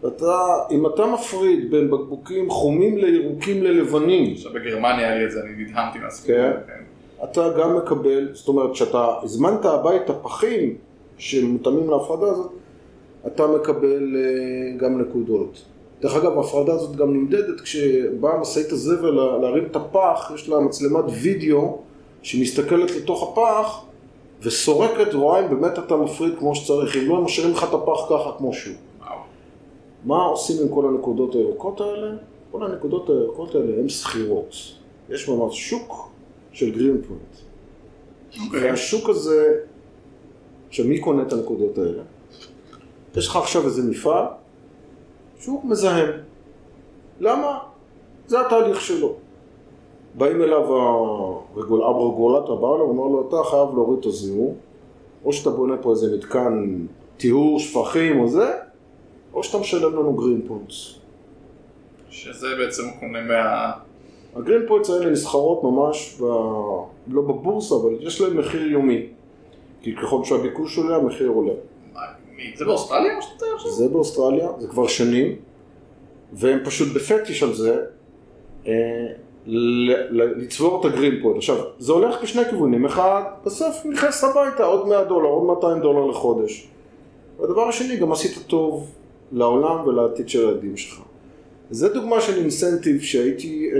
אתה, 0.07 0.37
אם 0.71 0.87
אתה 0.87 1.07
מפריד 1.07 1.71
בין 1.71 1.91
בקבוקים 1.91 2.51
חומים 2.51 2.99
לירוקים 2.99 3.62
ללבנים, 3.62 4.33
עכשיו 4.33 4.53
בגרמניה 4.53 5.09
היה 5.09 5.19
לי 5.19 5.25
את 5.25 5.31
זה, 5.31 5.41
אני 5.41 5.65
נדהמתי 5.65 5.99
מהסיפור. 5.99 6.37
כן. 6.37 6.83
אתה 7.25 7.49
גם 7.59 7.76
מקבל, 7.76 8.29
זאת 8.35 8.49
אומרת, 8.49 8.73
כשאתה 8.73 9.14
הזמנת 9.23 9.64
הביתה 9.64 10.12
פחים 10.12 10.76
שמותאמים 11.19 11.91
להפרדה 11.91 12.26
הזאת, 12.26 12.50
אתה 13.26 13.47
מקבל 13.47 14.17
אה, 14.17 14.76
גם 14.79 15.00
נקודות. 15.00 15.62
דרך 16.00 16.14
אגב, 16.17 16.37
ההפרדה 16.38 16.73
הזאת 16.73 16.97
גם 16.97 17.12
נמדדת 17.14 17.61
כשבאה 17.61 18.41
משאית 18.41 18.73
הזבל 18.73 19.11
לה- 19.11 19.38
להרים 19.38 19.64
את 19.64 19.76
הפח, 19.76 20.33
יש 20.35 20.49
לה 20.49 20.61
מצלמת 20.61 21.05
וידאו 21.23 21.79
שמסתכלת 22.23 22.91
לתוך 22.91 23.23
הפח 23.33 23.85
וסורקת, 24.43 25.14
רואה 25.14 25.41
אם 25.41 25.61
באמת 25.61 25.79
אתה 25.79 25.97
מפריד 25.97 26.38
כמו 26.38 26.55
שצריך, 26.55 26.97
אם 26.97 27.09
לא, 27.09 27.17
הם 27.17 27.25
משאירים 27.25 27.52
לך 27.52 27.64
את 27.69 27.75
הפח 27.75 28.00
ככה 28.11 28.31
כמו 28.38 28.52
שהוא. 28.52 28.75
מה 30.05 30.25
עושים 30.25 30.57
עם 30.62 30.75
כל 30.75 30.85
הנקודות 30.88 31.35
הירוקות 31.35 31.81
האלה? 31.81 32.11
כל 32.50 32.64
הנקודות 32.64 33.09
הירוקות 33.11 33.55
האלה 33.55 33.73
הן 33.81 33.88
שכירות. 33.88 34.55
יש 35.11 35.29
ממש 35.29 35.71
שוק 35.71 36.09
של 36.53 36.71
גרין 36.71 37.03
פוינט. 37.09 37.37
אוקיי. 38.47 38.71
והשוק 38.71 39.09
הזה, 39.09 39.61
עכשיו 40.69 40.87
מי 40.87 41.01
קונה 41.01 41.23
את 41.23 41.33
הנקודות 41.33 41.79
האלה? 41.79 42.03
יש 43.17 43.29
לך 43.29 43.37
עכשיו 43.37 43.65
איזה 43.65 43.83
מפעל 43.91 44.25
שהוא 45.39 45.61
מזהם. 45.65 46.11
למה? 47.21 47.59
זה 48.27 48.41
התהליך 48.41 48.81
שלו. 48.81 49.15
באים 50.15 50.43
אליו 50.43 50.77
הרגול, 51.57 51.83
הרגולטור, 51.83 52.61
בא 52.61 52.75
אליו 52.75 52.87
ואומר 52.87 53.07
לו, 53.07 53.29
אתה 53.29 53.51
חייב 53.51 53.69
להוריד 53.75 53.99
את 53.99 54.07
הזיהום, 54.07 54.55
או 55.25 55.33
שאתה 55.33 55.51
בונה 55.51 55.77
פה 55.77 55.91
איזה 55.91 56.17
מתקן 56.17 56.87
טיהור 57.17 57.59
שפכים 57.59 58.21
או 58.21 58.29
זה, 58.29 58.53
או 59.35 59.43
שאתה 59.43 59.59
משלם 59.59 59.93
לנו 59.93 60.13
green 60.12 60.43
points. 60.49 60.95
שזה 62.11 62.47
בעצם 62.59 62.83
קונה 63.01 63.21
מה... 63.21 63.73
ה 64.37 64.41
green 64.41 64.62
points 64.69 64.91
האלה 64.91 65.11
נסחרות 65.11 65.65
ממש, 65.65 66.17
ב... 66.21 66.25
לא 67.09 67.23
בבורסה, 67.23 67.75
אבל 67.75 67.95
יש 68.01 68.21
להם 68.21 68.39
מחיר 68.39 68.62
יומי. 68.62 69.07
כי 69.83 69.97
ככל 69.97 70.25
שהביקוש 70.25 70.79
עולה, 70.79 70.97
המחיר 70.97 71.29
עולה. 71.29 71.53
מה, 71.95 72.01
זה 72.57 72.65
באוסטרליה 72.65 73.17
או 73.17 73.23
שאתה 73.23 73.47
עכשיו? 73.55 73.71
זה 73.71 73.89
באוסטרליה, 73.89 74.49
זה 74.59 74.69
כבר 74.69 74.87
שנים, 74.87 75.37
והם 76.33 76.59
פשוט 76.65 76.95
בפטיש 76.95 77.43
על 77.43 77.55
זה, 77.55 77.81
אה, 78.67 79.07
לצבור 79.47 80.81
את 80.81 80.93
הגרין 80.93 81.23
פוינט. 81.23 81.37
עכשיו, 81.37 81.57
זה 81.79 81.93
הולך 81.93 82.23
בשני 82.23 82.45
כיוונים, 82.45 82.85
אחד, 82.85 83.23
בסוף 83.45 83.87
נכנס 83.87 84.25
הביתה 84.25 84.65
עוד 84.65 84.89
100 84.89 85.05
דולר, 85.05 85.29
עוד 85.29 85.57
200 85.57 85.83
דולר 85.83 86.07
לחודש. 86.07 86.69
והדבר 87.41 87.69
השני, 87.69 87.97
גם 87.97 88.12
עשית 88.12 88.39
טוב 88.47 88.91
לעולם 89.33 89.87
ולעתיד 89.87 90.29
של 90.29 90.49
הילדים 90.49 90.77
שלך. 90.77 91.01
זה 91.71 91.89
דוגמה 91.89 92.21
של 92.21 92.39
אינסנטיב 92.39 93.01
שהייתי, 93.01 93.71
אה, 93.75 93.79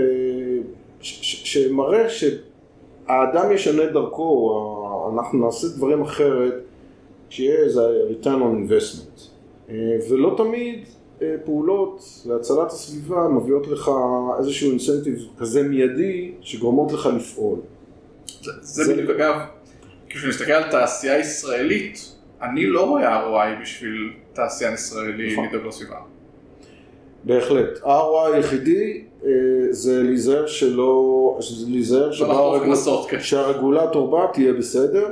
שמראה 1.03 2.05
שהאדם 2.09 3.51
ישנה 3.51 3.85
דרכו, 3.85 4.59
אנחנו 5.13 5.45
נעשה 5.45 5.67
דברים 5.67 6.01
אחרת, 6.01 6.53
שיהיה 7.29 7.55
איזה 7.59 7.81
return 8.09 8.25
on 8.25 8.69
investment. 8.69 9.21
אה, 9.69 9.75
ולא 10.09 10.33
תמיד 10.37 10.85
אה, 11.21 11.35
פעולות 11.45 12.03
להצלת 12.25 12.67
הסביבה 12.71 13.27
מביאות 13.27 13.67
לך 13.67 13.91
איזשהו 14.39 14.69
אינסנטיב 14.69 15.15
כזה 15.37 15.63
מיידי 15.63 16.31
שגורמות 16.41 16.91
לך 16.91 17.09
לפעול. 17.17 17.59
זה- 18.41 18.51
זה 18.61 18.83
זה- 18.83 18.93
בדיוק 18.93 19.09
אגב, 19.09 19.35
כשאני 20.09 20.29
מסתכל 20.29 20.51
על 20.51 20.71
תעשייה 20.71 21.19
ישראלית, 21.19 22.15
אני 22.41 22.65
לא 22.65 22.89
רואה 22.89 23.23
ROI 23.25 23.61
בשביל 23.61 24.13
תעשיין 24.33 24.73
ישראלי 24.73 25.31
נכון. 25.33 25.45
לדאוג 25.45 25.65
לסביבה. 25.67 25.95
בהחלט. 27.23 27.79
ה-ROI 27.83 28.33
היחידי 28.35 29.03
זה 29.69 30.03
להיזהר 30.03 30.47
שלא, 30.47 31.37
זה 31.41 31.65
להיזהר 31.69 32.09
לא 32.09 32.13
כן. 33.09 33.19
שהרגולטור 33.19 34.11
בא 34.11 34.25
תהיה 34.33 34.53
בסדר. 34.53 35.07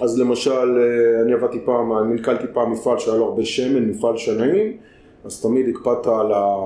אז 0.00 0.20
למשל, 0.20 0.50
אה, 0.50 1.22
אני 1.22 1.32
עבדתי 1.32 1.58
פעם, 1.64 1.98
אני 1.98 2.14
נתקלתי 2.14 2.44
פעם 2.52 2.72
מפעל 2.72 2.98
שהיה 2.98 3.16
לו 3.16 3.24
הרבה 3.24 3.44
שמן, 3.44 3.88
מפעל 3.88 4.16
שנאים, 4.16 4.76
אז 5.24 5.42
תמיד 5.42 5.68
הקפדת 5.68 6.06
על 6.06 6.32
ה... 6.32 6.56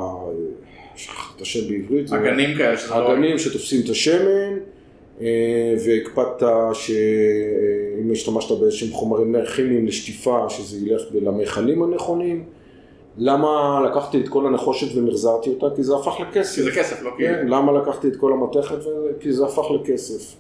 את 1.37 1.41
השם 1.41 1.69
בעברית. 1.69 2.13
אגנים 2.13 2.57
כאלה 2.59 2.77
לא... 2.91 3.13
אגנים 3.13 3.39
שתופסים 3.39 3.81
את 3.85 3.91
השמן, 3.91 4.59
אה, 5.21 5.75
והקפדת 5.87 6.49
שאם 6.73 8.13
השתמשת 8.13 8.59
באיזשהם 8.61 8.91
חומרים 8.91 9.37
כימיים 9.57 9.87
לשטיפה, 9.87 10.51
שזה 10.51 10.87
ילך 10.87 11.03
למכלים 11.15 11.83
הנכונים. 11.83 12.45
למה 13.19 13.81
לקחתי 13.87 14.21
את 14.21 14.29
כל 14.29 14.47
הנחושת 14.47 14.97
ומחזרתי 14.97 15.51
אותה? 15.51 15.77
כי 15.77 15.83
זה 15.83 15.95
הפך 15.97 16.21
לכסף. 16.21 16.55
כי 16.55 16.63
זה 16.63 16.71
כסף, 16.71 17.03
לא 17.03 17.11
כי... 17.17 17.23
כן, 17.23 17.47
למה 17.49 17.73
לקחתי 17.73 18.09
את 18.09 18.17
כל 18.17 18.33
המתכת? 18.33 18.79
כי 19.21 19.33
זה 19.33 19.45
הפך 19.45 19.65
לכסף. 19.71 20.35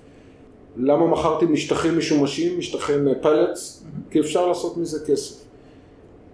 למה 0.77 1.07
מכרתי 1.07 1.47
משטחים 1.47 1.99
משומשים, 1.99 2.59
משטחים 2.59 3.09
פלטס? 3.21 3.85
כי 4.11 4.21
אפשר 4.21 4.47
לעשות 4.47 4.77
מזה 4.77 5.07
כסף. 5.07 5.45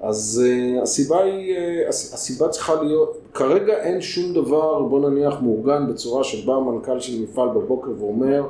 אז 0.00 0.42
uh, 0.44 0.82
הסיבה 0.82 1.22
היא, 1.22 1.56
uh, 1.56 1.88
הס- 1.88 2.14
הסיבה 2.14 2.48
צריכה 2.48 2.82
להיות, 2.82 3.18
כרגע 3.34 3.72
אין 3.78 4.00
שום 4.00 4.34
דבר, 4.34 4.82
בוא 4.82 5.10
נניח, 5.10 5.34
מאורגן 5.42 5.86
בצורה 5.90 6.24
שבא 6.24 6.52
המנכ"ל 6.52 7.00
של 7.00 7.22
מפעל 7.22 7.48
בבוקר 7.48 7.90
ואומר, 7.98 8.42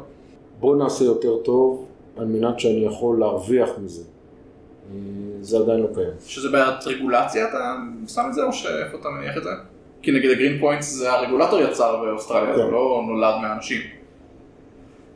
בוא 0.60 0.76
נעשה 0.76 1.04
יותר 1.04 1.36
טוב 1.36 1.84
על 2.16 2.26
מנת 2.26 2.60
שאני 2.60 2.84
יכול 2.84 3.20
להרוויח 3.20 3.70
מזה. 3.84 4.02
זה 5.40 5.58
עדיין 5.58 5.80
לא 5.80 5.88
קיים. 5.94 6.10
שזה 6.26 6.48
בעיית 6.48 6.86
רגולציה 6.86 7.48
אתה 7.48 7.74
שם 8.08 8.22
את 8.28 8.34
זה 8.34 8.44
או 8.44 8.52
שאיפה 8.52 8.98
אתה 9.00 9.08
מניח 9.08 9.36
את 9.36 9.42
זה? 9.42 9.50
כי 10.02 10.12
נגיד 10.12 10.30
הגרין 10.30 10.60
פוינטס 10.60 10.92
זה 10.92 11.12
הרגולטור 11.12 11.60
יצר 11.60 12.04
באוסטרליה, 12.04 12.56
זה 12.56 12.62
כן. 12.62 12.70
לא 12.70 13.02
נולד 13.06 13.34
מהאנשים. 13.42 13.80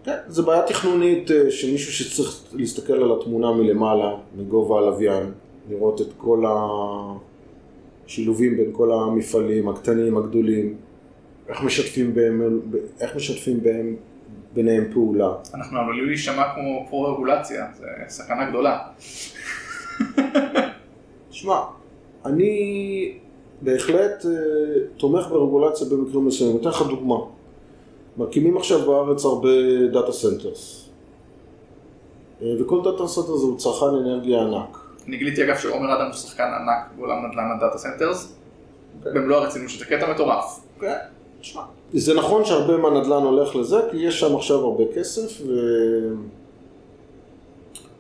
כן, 0.05 0.17
זה 0.27 0.43
בעיה 0.43 0.63
תכנונית 0.63 1.31
אה, 1.31 1.51
שמישהו 1.51 1.93
שצריך 1.93 2.43
להסתכל 2.53 2.93
על 2.93 3.13
התמונה 3.21 3.53
מלמעלה, 3.53 4.15
מגובה 4.37 4.79
הלוויין, 4.79 5.33
לראות 5.71 6.01
את 6.01 6.07
כל 6.17 6.45
השילובים 8.07 8.57
בין 8.57 8.71
כל 8.73 8.93
המפעלים, 8.93 9.69
הקטנים, 9.69 10.17
הגדולים, 10.17 10.75
איך 11.49 11.63
משתפים 11.63 12.15
בהם, 12.15 12.61
איך 13.01 13.17
משתפים 13.17 13.63
בהם, 13.63 13.97
ביניהם 14.55 14.85
פעולה. 14.93 15.33
אנחנו 15.55 15.79
עלולים 15.79 16.07
להישמע 16.07 16.55
כמו 16.55 16.87
פרו 16.89 17.05
רגולציה, 17.15 17.67
זה 17.79 17.87
סכנה 18.09 18.51
גדולה. 18.51 18.79
שמע, 21.31 21.61
אני 22.25 23.19
בהחלט 23.61 24.27
אה, 24.27 24.31
תומך 24.97 25.27
ברגולציה 25.27 25.87
במקרים 25.91 26.27
מסוימים. 26.27 26.57
אתן 26.61 26.69
לך 26.69 26.83
דוגמה. 26.83 27.17
מקימים 28.17 28.57
עכשיו 28.57 28.87
בארץ 28.87 29.25
הרבה 29.25 29.49
data 29.93 30.13
centers. 30.13 30.89
וכל 32.61 32.81
data 32.85 33.07
center 33.07 33.37
זה 33.37 33.47
הוא 33.47 33.59
צרכן 33.59 33.87
אנרגיה 33.87 34.41
ענק. 34.41 34.79
אני 35.09 35.17
גיליתי 35.17 35.45
אגב 35.45 35.57
שעומר 35.57 35.99
אדם 35.99 36.07
הוא 36.07 36.15
שחקן 36.15 36.43
ענק 36.43 36.97
בעולם 36.97 37.27
נדל"ן 37.27 37.57
ה 37.57 37.61
data 37.61 37.79
centers, 37.79 38.37
במלוא 39.03 39.37
הרצינות 39.37 39.71
שזה 39.71 39.85
קטע 39.85 40.11
מטורף. 40.11 40.61
כן, 40.81 40.97
תשמע. 41.41 41.63
זה 41.93 42.15
נכון 42.15 42.45
שהרבה 42.45 42.77
מהנדל"ן 42.77 43.23
הולך 43.23 43.57
לזה, 43.57 43.77
כי 43.91 43.97
יש 43.97 44.21
שם 44.21 44.37
עכשיו 44.37 44.59
הרבה 44.59 44.85
כסף, 44.95 45.43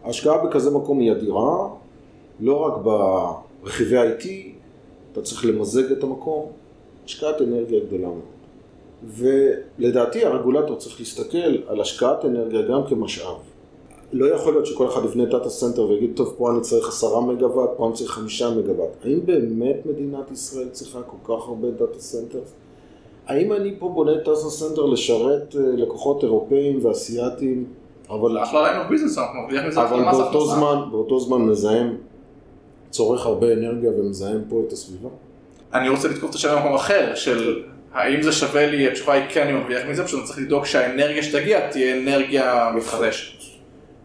וההשקעה 0.04 0.47
בכזה 0.47 0.71
מקום 0.71 1.00
היא 1.00 1.12
אדירה, 1.12 1.68
לא 2.40 2.57
רק 2.57 2.73
ברכיבי 3.62 3.99
IT, 3.99 4.26
אתה 5.12 5.23
צריך 5.23 5.45
למזג 5.45 5.92
את 5.92 6.02
המקום, 6.02 6.47
השקעת 7.04 7.42
אנרגיה 7.42 7.80
גדולה 7.80 8.09
מאוד. 8.09 8.21
ולדעתי 9.07 10.25
הרגולטור 10.25 10.76
צריך 10.76 11.00
להסתכל 11.00 11.57
על 11.66 11.80
השקעת 11.80 12.25
אנרגיה 12.25 12.62
גם 12.62 12.80
כמשאב. 12.88 13.37
לא 14.12 14.35
יכול 14.35 14.52
להיות 14.52 14.66
שכל 14.66 14.87
אחד 14.88 15.04
יבנה 15.04 15.25
data 15.25 15.49
center 15.49 15.88
ויגיד, 15.88 16.11
טוב, 16.16 16.35
פה 16.38 16.50
אני 16.50 16.61
צריך 16.61 16.88
עשרה 16.88 17.21
מגוואט, 17.21 17.71
פה 17.76 17.87
אני 17.87 17.95
צריך 17.95 18.11
חמישה 18.11 18.50
מגוואט. 18.50 18.88
האם 19.04 19.26
באמת 19.26 19.87
מדינת 19.87 20.30
ישראל 20.30 20.68
צריכה 20.68 21.02
כל 21.02 21.16
כך 21.35 21.49
הרבה 21.49 21.71
data 21.71 21.99
center? 21.99 22.41
האם 23.29 23.53
אני 23.53 23.75
פה 23.79 23.89
בונה 23.89 24.15
data 24.15 24.35
center 24.35 24.83
לשרת 24.87 25.57
אה, 25.57 25.61
לקוחות 25.77 26.23
אירופאים 26.23 26.87
ואסייתים, 26.87 27.65
אבל, 28.11 28.43
אחלה 28.43 28.63
line 28.62 28.81
of 28.81 28.87
business, 28.87 29.19
אנחנו 29.19 29.41
מרוויח 29.41 29.65
מזה 29.65 29.83
אבל 29.83 30.05
באותו. 30.05 30.47
זמן, 30.47 30.77
באותו 30.91 31.21
זמן 31.21 31.43
מזהם, 31.43 31.97
צורך 32.91 33.27
הרבה 33.27 33.53
אנרגיה 33.53 33.91
ומזהם 33.91 34.43
פה 34.49 34.63
את 34.67 34.73
הסביבה? 34.73 35.09
אני 35.75 35.89
רוצה 35.89 36.09
לתקוף 36.09 36.31
את 36.31 36.35
השאלה 36.35 36.57
במקום 36.57 36.75
אחר, 36.75 37.15
של 37.15 37.63
האם 37.93 38.23
זה 38.23 38.33
שווה 38.33 38.67
לי, 38.67 38.89
התשובה 38.89 39.13
היא 39.13 39.25
כן, 39.29 39.43
אני 39.43 39.53
מרוויח 39.53 39.87
מזה, 39.89 40.05
פשוט 40.05 40.19
אני 40.19 40.27
צריך 40.27 40.39
לדאוג 40.39 40.65
שהאנרגיה 40.65 41.23
שתגיע 41.23 41.71
תהיה 41.71 42.03
אנרגיה 42.03 42.73
מתחדשת. 42.77 43.39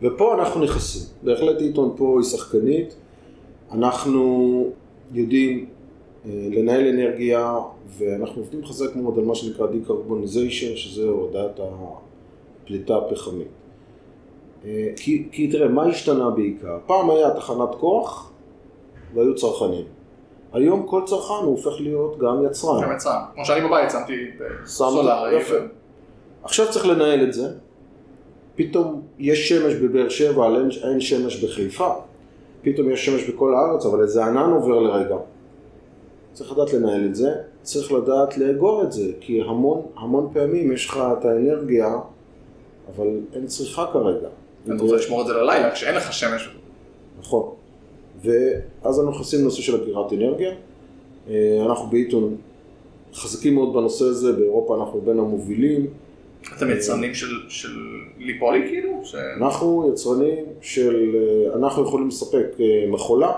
ופה 0.02 0.36
אנחנו 0.40 0.64
נכנסים. 0.64 1.02
בהחלט 1.22 1.62
Eaton 1.62 1.94
פה 1.98 2.18
היא 2.20 2.30
שחקנית. 2.30 2.96
אנחנו 3.72 4.66
יודעים 5.14 5.66
לנהל 6.26 6.88
אנרגיה, 6.88 7.60
ואנחנו 7.98 8.42
עובדים 8.42 8.66
חזק 8.66 8.96
מאוד 8.96 9.18
על 9.18 9.26
מה 9.26 9.36
שנקרא 9.36 9.68
Decarbonization, 9.68 10.76
שזה 10.76 11.04
הורדת 11.04 11.60
הפליטה 12.64 12.98
הפחמית. 12.98 13.48
כי, 14.96 15.28
כי 15.32 15.48
תראה, 15.48 15.68
מה 15.68 15.86
השתנה 15.86 16.30
בעיקר? 16.30 16.78
פעם 16.86 17.10
היה 17.10 17.32
תחנת 17.32 17.76
כוח 17.80 18.32
והיו 19.14 19.36
צרכנים. 19.36 19.86
היום 20.54 20.84
כל 20.88 21.02
צרכן 21.06 21.34
הוא 21.34 21.52
הופך 21.52 21.82
להיות 21.82 22.20
גם 22.20 22.46
יצרן. 22.46 22.84
גם 22.84 22.96
יצרן. 22.96 23.22
כמו 23.34 23.46
שאני 23.46 23.68
בבית 23.68 23.92
שמתי 23.92 24.14
סולארי. 24.66 25.42
יפה. 25.42 25.56
עכשיו 26.44 26.66
צריך 26.72 26.86
לנהל 26.86 27.24
את 27.24 27.34
זה. 27.34 27.48
פתאום 28.56 29.02
יש 29.20 29.50
שמש 29.50 29.74
בבאר 29.74 30.10
שבע, 30.10 30.48
אין, 30.48 30.70
אין 30.84 31.00
שמש 31.02 31.44
בחיפה. 31.44 31.94
פתאום 32.62 32.92
יש 32.92 33.06
שמש 33.06 33.30
בכל 33.30 33.56
הארץ, 33.56 33.86
אבל 33.86 34.02
איזה 34.02 34.26
ענן 34.26 34.50
עובר 34.50 34.80
לרגע. 34.80 35.16
צריך 36.34 36.52
לדעת 36.52 36.74
לנהל 36.74 37.06
את 37.06 37.16
זה, 37.16 37.30
צריך 37.62 37.92
לדעת 37.92 38.38
לאגור 38.38 38.84
את 38.84 38.92
זה, 38.92 39.12
כי 39.20 39.42
המון, 39.42 39.82
המון 39.98 40.30
פעמים 40.34 40.72
יש 40.72 40.90
לך 40.90 41.00
את 41.20 41.26
האנרגיה, 41.26 41.96
אבל 42.96 43.08
אין 43.34 43.48
צריכה 43.48 43.86
כרגע. 43.94 44.28
אתה 44.66 44.74
רוצה 44.84 44.96
לשמור 44.96 45.22
את 45.22 45.28
זה 45.28 45.34
ללילה 45.34 45.72
כשאין 45.72 45.96
לך 45.96 46.14
שמש. 46.14 46.50
נכון. 47.20 47.50
ואז 48.24 49.00
אנחנו 49.00 49.12
נכנסים 49.12 49.42
לנושא 49.42 49.62
של 49.62 49.82
אגירת 49.82 50.14
אנרגיה. 50.14 50.52
אה, 51.30 51.64
אנחנו 51.66 51.88
באיתון 51.88 52.36
חזקים 53.14 53.56
מאוד 53.56 53.74
בנושא 53.74 54.06
הזה, 54.06 54.34
באירופה 54.34 54.78
אנחנו 54.78 55.02
בין 55.02 55.20
המובילים. 55.20 55.88
אתם 56.58 56.72
יצרנים 56.72 57.14
של, 57.14 57.28
של 57.50 57.78
ליפולי 58.18 58.68
כאילו? 58.68 59.00
ש... 59.04 59.16
אנחנו 59.16 59.90
יצרנים 59.94 60.46
של, 60.62 61.16
אה, 61.16 61.56
אנחנו 61.56 61.84
יכולים 61.84 62.08
לספק 62.08 62.46
אה, 62.60 62.86
מכולה 62.92 63.32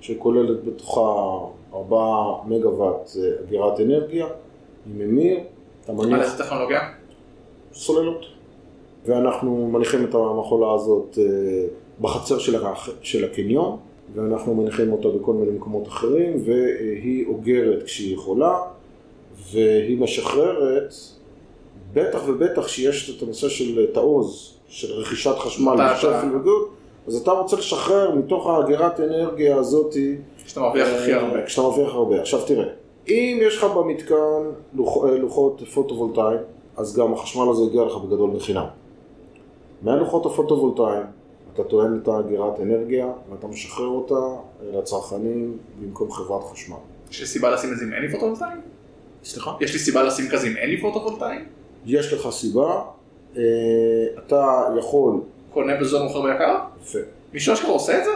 שכוללת 0.00 0.64
בתוכה 0.64 1.38
4 1.74 2.34
מגוואט 2.46 3.10
אגירת 3.44 3.80
אנרגיה 3.80 4.26
עם 4.86 5.00
אמיר. 5.00 5.38
על 5.88 6.22
איזה 6.22 6.38
טכנולוגיה? 6.38 6.80
סוללות. 7.72 8.24
ואנחנו 9.06 9.68
מניחים 9.72 10.04
את 10.04 10.14
המכולה 10.14 10.74
הזאת 10.74 11.18
בחצר 12.00 12.38
של 13.02 13.24
הקניון. 13.24 13.76
ואנחנו 14.14 14.54
מניחים 14.54 14.92
אותה 14.92 15.08
בכל 15.08 15.32
מיני 15.32 15.50
מקומות 15.50 15.88
אחרים, 15.88 16.42
והיא 16.44 17.26
אוגרת 17.26 17.82
כשהיא 17.82 18.14
יכולה, 18.14 18.58
והיא 19.52 19.98
משחררת, 19.98 20.94
בטח 21.92 22.20
ובטח 22.26 22.68
שיש 22.68 23.16
את 23.16 23.22
הנושא 23.22 23.48
של 23.48 23.86
תעוז, 23.92 24.54
של 24.68 24.92
רכישת 24.92 25.34
חשמל 25.38 25.76
ושפל 25.94 26.36
וגוד, 26.36 26.62
אז 27.06 27.16
אתה 27.16 27.30
רוצה 27.30 27.56
לשחרר 27.56 28.14
מתוך 28.14 28.46
האגירת 28.46 29.00
אנרגיה 29.00 29.56
הזאתי, 29.56 30.16
כשאתה 30.44 30.60
מרוויח 30.60 30.88
הכי 30.88 31.12
הרבה. 31.12 31.42
כשאתה 31.46 31.62
מרוויח 31.62 31.94
הרבה. 31.94 32.20
עכשיו 32.20 32.40
תראה, 32.46 32.66
אם 33.08 33.38
יש 33.42 33.56
לך 33.56 33.64
במתקן 33.64 34.42
לוח, 34.74 35.04
לוחות 35.04 35.62
פוטו-וולטאיים, 35.74 36.40
אז 36.76 36.96
גם 36.96 37.12
החשמל 37.12 37.50
הזה 37.50 37.62
יגיע 37.62 37.82
לך 37.82 37.96
בגדול 37.96 38.30
בחינם. 38.36 38.66
מהלוחות 39.82 40.26
הפוטו-וולטאיים 40.26 41.02
אתה 41.54 41.64
טוען 41.64 42.00
את 42.02 42.08
האגירת 42.08 42.60
אנרגיה 42.60 43.06
ואתה 43.30 43.46
משחרר 43.46 43.86
אותה 43.86 44.14
לצרכנים 44.72 45.56
במקום 45.80 46.10
חברת 46.10 46.44
חשמל. 46.52 46.76
יש 47.10 47.20
לי 47.20 47.26
סיבה 47.26 47.50
לשים 47.50 47.72
את 47.72 47.78
זה 47.78 47.84
אם 47.84 47.92
אין 47.92 48.02
לי 48.02 48.12
פוטו-וולטאים? 48.12 48.60
סליחה? 49.24 49.52
יש 49.60 49.72
לי 49.72 49.78
סיבה 49.78 50.02
לשים 50.02 50.28
כזה 50.30 50.46
אם 50.46 50.56
אין 50.56 50.70
לי 50.70 50.80
פוטו-וולטאים? 50.80 51.44
יש 51.86 52.12
לך 52.12 52.30
סיבה, 52.30 52.82
אה, 53.36 53.42
אתה 54.18 54.62
יכול... 54.78 55.20
קונה 55.52 55.76
בזול 55.80 56.02
מוכר 56.02 56.22
ביקר? 56.22 56.58
יפה. 56.82 56.98
מישהו 57.32 57.54
אשכרה 57.54 57.70
עושה 57.70 57.98
את 57.98 58.04
זה? 58.04 58.10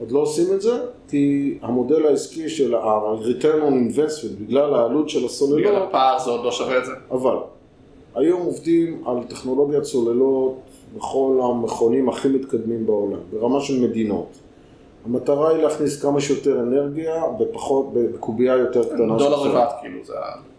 עוד 0.00 0.10
לא 0.10 0.18
עושים 0.18 0.54
את 0.54 0.62
זה, 0.62 0.78
כי 1.08 1.58
המודל 1.62 2.06
העסקי 2.06 2.48
של 2.48 2.74
ה-return 2.74 3.62
on 3.68 3.96
investment, 3.96 4.40
בגלל 4.40 4.74
העלות 4.74 5.08
של 5.08 5.24
הסוללות... 5.24 5.58
בגלל 5.58 5.82
הפער 5.82 6.18
זה 6.18 6.30
עוד 6.30 6.44
לא 6.44 6.52
שווה 6.52 6.78
את 6.78 6.84
זה. 6.84 6.92
אבל, 7.10 7.36
היום 8.14 8.42
עובדים 8.42 9.02
על 9.06 9.16
טכנולוגיית 9.28 9.84
סוללות 9.84 10.54
בכל 10.96 11.40
המכונים 11.42 12.08
הכי 12.08 12.28
מתקדמים 12.28 12.86
בעולם, 12.86 13.18
ברמה 13.32 13.60
של 13.60 13.80
מדינות. 13.80 14.26
המטרה 15.04 15.50
היא 15.50 15.62
להכניס 15.62 16.02
כמה 16.02 16.20
שיותר 16.20 16.60
אנרגיה 16.60 17.22
בפחות, 17.38 17.92
בקובייה 17.92 18.56
יותר 18.56 18.84
קטנה. 18.84 19.16
דולר 19.16 19.48
לבד, 19.48 19.66
כאילו, 19.80 20.04
זה 20.04 20.18
ה... 20.18 20.53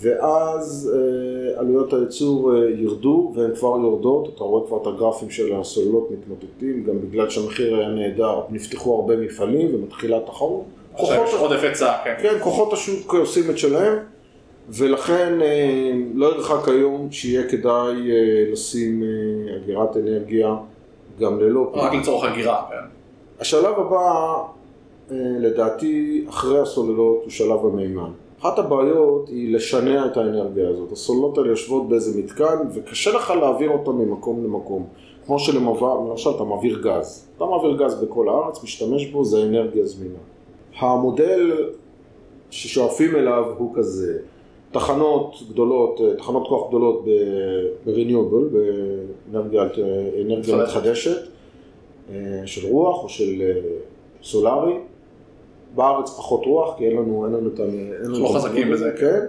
ואז 0.00 0.92
אה, 0.94 1.60
עלויות 1.60 1.92
הייצור 1.92 2.54
אה, 2.54 2.70
ירדו, 2.70 3.32
והן 3.36 3.54
כבר 3.54 3.76
יורדות, 3.82 4.28
אתה 4.34 4.44
רואה 4.44 4.66
כבר 4.66 4.76
את 4.82 4.86
הגרפים 4.86 5.30
של 5.30 5.54
הסוללות 5.54 6.10
מתמוטטים, 6.10 6.84
גם 6.84 7.00
בגלל 7.00 7.30
שהמחיר 7.30 7.76
היה 7.76 7.88
נהדר, 7.88 8.40
נפתחו 8.50 8.94
הרבה 8.94 9.16
מפעלים 9.16 9.74
ומתחילה 9.74 10.20
תחרות. 10.20 10.64
עכשיו 10.94 11.24
יש 11.24 11.34
עודף 11.34 11.60
היצע, 11.62 11.92
כן. 12.04 12.14
כן, 12.22 12.34
כוחות 12.40 12.72
השוק 12.72 13.14
עושים 13.14 13.50
את 13.50 13.58
שלהם. 13.58 13.98
ולכן 14.72 15.42
אה, 15.42 15.92
לא 16.14 16.26
ירחק 16.26 16.68
היום 16.68 17.08
שיהיה 17.10 17.48
כדאי 17.48 18.10
אה, 18.10 18.52
לשים 18.52 19.02
אה, 19.02 19.56
אגירת 19.56 19.96
אנרגיה 19.96 20.56
גם 21.20 21.40
ללא... 21.40 21.70
רק 21.74 21.94
לצורך 21.94 22.32
אגירה, 22.32 22.62
כן. 22.70 22.76
השלב 23.40 23.78
הבא, 23.78 24.42
לדעתי, 25.40 26.24
אחרי 26.28 26.60
הסוללות, 26.60 27.20
הוא 27.22 27.30
שלב 27.30 27.66
המימן. 27.66 28.10
אחת 28.40 28.58
הבעיות 28.58 29.28
היא 29.28 29.54
לשנע 29.54 30.06
את 30.06 30.16
האנרגיה 30.16 30.68
הזאת. 30.68 30.92
הסוללות 30.92 31.38
האלה 31.38 31.48
יושבות 31.48 31.88
באיזה 31.88 32.18
מתקן, 32.18 32.56
וקשה 32.74 33.12
לך 33.12 33.30
להעביר 33.30 33.70
אותה 33.70 33.90
ממקום 33.90 34.44
למקום. 34.44 34.86
כמו 35.26 35.38
שלמשל 35.38 36.30
אתה 36.30 36.44
מעביר 36.44 36.80
גז. 36.82 37.28
אתה 37.36 37.44
מעביר 37.44 37.76
גז 37.84 38.04
בכל 38.04 38.28
הארץ, 38.28 38.64
משתמש 38.64 39.06
בו, 39.06 39.24
זה 39.24 39.42
אנרגיה 39.42 39.86
זמינה. 39.86 40.18
המודל 40.78 41.68
ששואפים 42.50 43.16
אליו 43.16 43.44
הוא 43.58 43.74
כזה, 43.74 44.18
תחנות 44.72 45.42
גדולות, 45.50 46.00
אה, 46.00 46.16
תחנות 46.16 46.48
כוח 46.48 46.68
גדולות 46.68 47.04
ב-renewable, 47.04 48.56
באנרגיה 49.32 49.64
מתחדשת, 50.62 51.20
אה, 52.10 52.42
של 52.46 52.68
רוח 52.68 53.04
או 53.04 53.08
של 53.08 53.42
אה, 53.42 53.60
סולארי. 54.22 54.74
בארץ 55.74 56.10
פחות 56.10 56.44
רוח, 56.44 56.78
כי 56.78 56.86
אין 56.86 56.96
לנו, 56.96 57.26
אין 57.26 57.34
לנו 57.34 57.48
את 57.54 57.60
ה... 57.60 57.62
אנחנו 58.06 58.24
לא 58.24 58.34
חזקים 58.34 58.70
בזה. 58.70 58.92
כן. 59.00 59.26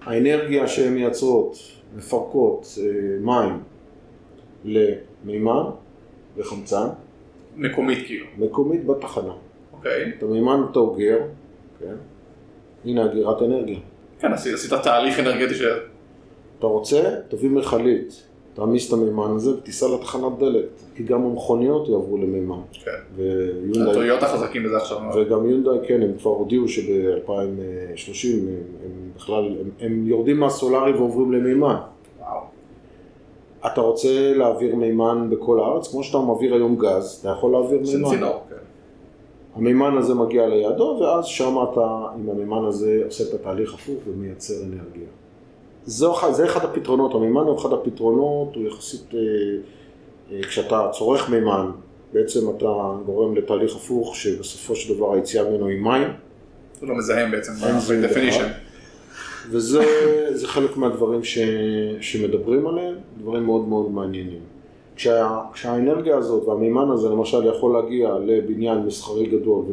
האנרגיה 0.00 0.68
שהן 0.68 0.94
מייצרות, 0.94 1.56
מפרקות 1.96 2.78
מים 3.20 3.62
למימן 4.64 5.64
וחמצן. 6.36 6.86
מקומית 7.56 8.06
כאילו. 8.06 8.26
מקומית 8.38 8.86
בתחנה. 8.86 9.32
אוקיי. 9.72 10.12
את 10.18 10.22
המימן 10.22 10.60
אתה 10.70 10.78
אוגר, 10.78 11.18
כן. 11.80 11.94
הנה 12.84 13.04
אגירת 13.04 13.42
אנרגיה. 13.42 13.78
כן, 14.20 14.32
עשית 14.32 14.72
תהליך 14.82 15.20
אנרגטי 15.20 15.54
ש... 15.54 15.62
אתה 16.58 16.66
רוצה, 16.66 17.14
תביא 17.28 17.50
מכלית, 17.50 18.27
תעמיס 18.58 18.88
את 18.88 18.92
המימן 18.92 19.30
הזה 19.36 19.50
ותיסע 19.50 19.86
לתחנת 19.94 20.38
דלק, 20.38 20.64
כי 20.94 21.02
גם 21.02 21.24
המכוניות 21.24 21.88
יעברו 21.88 22.16
למימן. 22.16 22.60
כן. 22.72 23.22
הטויוטה 23.90 24.26
חזקים 24.26 24.64
בזה 24.64 24.76
עכשיו. 24.76 24.98
וגם 25.14 25.50
יונדאי, 25.50 25.78
כן, 25.88 26.02
הם 26.02 26.12
כבר 26.18 26.30
הודיעו 26.30 26.68
שב-2030 26.68 27.28
הם, 27.28 28.48
הם 28.84 29.10
בכלל, 29.16 29.44
הם, 29.44 29.70
הם 29.80 30.06
יורדים 30.06 30.40
מהסולארי 30.40 30.92
ועוברים 30.92 31.32
למימן. 31.32 31.76
וואו. 32.20 32.40
אתה 33.66 33.80
רוצה 33.80 34.32
להעביר 34.34 34.76
מימן 34.76 35.26
בכל 35.30 35.60
הארץ, 35.60 35.88
כמו 35.88 36.04
שאתה 36.04 36.18
מעביר 36.18 36.54
היום 36.54 36.76
גז, 36.76 37.18
אתה 37.20 37.28
יכול 37.28 37.52
להעביר 37.52 37.80
מימן. 37.80 37.86
של 37.86 38.04
צינור, 38.16 38.42
כן. 38.50 38.56
המימן 39.54 39.96
הזה 39.96 40.14
מגיע 40.14 40.46
ליעדו, 40.46 40.98
ואז 41.00 41.24
שם 41.24 41.56
אתה 41.72 42.06
עם 42.14 42.30
המימן 42.30 42.64
הזה 42.64 43.02
עושה 43.04 43.24
את 43.24 43.40
התהליך 43.40 43.74
הפוך 43.74 43.98
ומייצר 44.08 44.54
אנרגיה. 44.54 45.08
זו, 45.88 46.14
זה 46.32 46.44
אחד 46.44 46.64
הפתרונות, 46.64 47.14
המימן 47.14 47.40
הוא 47.40 47.58
אחד 47.58 47.72
הפתרונות, 47.72 48.54
הוא 48.54 48.66
יחסית, 48.66 49.14
אה, 49.14 49.20
אה, 50.32 50.42
כשאתה 50.42 50.88
צורך 50.92 51.30
מימן, 51.30 51.70
בעצם 52.12 52.50
אתה 52.56 52.66
גורם 53.06 53.36
לתהליך 53.36 53.76
הפוך, 53.76 54.16
שבסופו 54.16 54.76
של 54.76 54.94
דבר 54.94 55.14
היציאה 55.14 55.50
ממנו 55.50 55.66
היא 55.66 55.80
מים. 55.80 56.08
זה 56.80 56.86
לא 56.86 56.96
מזהם 56.96 57.30
בעצם, 57.30 57.52
ב-definition. 57.52 58.46
וזה 59.50 60.46
חלק 60.46 60.76
מהדברים 60.76 61.24
ש, 61.24 61.38
שמדברים 62.00 62.66
עליהם, 62.66 62.94
דברים 63.18 63.44
מאוד 63.44 63.68
מאוד 63.68 63.90
מעניינים. 63.90 64.40
כשה, 64.96 65.40
כשהאנרגיה 65.52 66.16
הזאת 66.16 66.44
והמימן 66.44 66.90
הזה 66.90 67.08
למשל 67.08 67.46
יכול 67.46 67.72
להגיע 67.72 68.14
לבניין 68.24 68.78
מסחרי 68.78 69.26
גדול 69.26 69.64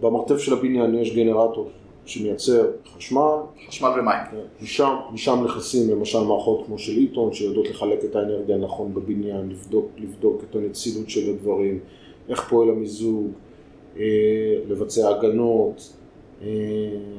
ובמרתף 0.00 0.38
של 0.38 0.52
הבניין 0.52 0.94
יש 0.94 1.16
גנרטור 1.16 1.70
שמייצר 2.06 2.70
חשמל. 2.96 3.36
חשמל 3.68 3.88
ומים. 3.88 4.24
כן, 4.30 4.64
משם, 4.64 4.94
משם 5.12 5.44
נכנסים 5.44 5.90
למשל 5.90 6.20
מערכות 6.20 6.66
כמו 6.66 6.78
של 6.78 6.92
עיתון 6.92 7.32
שיודעות 7.32 7.68
לחלק 7.68 8.04
את 8.04 8.16
האנרגיה 8.16 8.56
נכון 8.56 8.94
בבניין, 8.94 9.48
לבדוק, 9.50 9.88
לבדוק 9.98 10.42
את 10.50 10.56
הנצילות 10.56 11.10
של 11.10 11.30
הדברים, 11.30 11.80
איך 12.28 12.48
פועל 12.48 12.70
המיזוג, 12.70 13.30
אה, 13.96 14.02
לבצע 14.68 15.08
הגנות, 15.08 15.92
אה, 16.42 16.48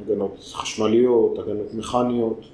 הגנות 0.02 0.38
חשמליות, 0.40 1.40
הגנות 1.40 1.74
מכניות. 1.74 2.46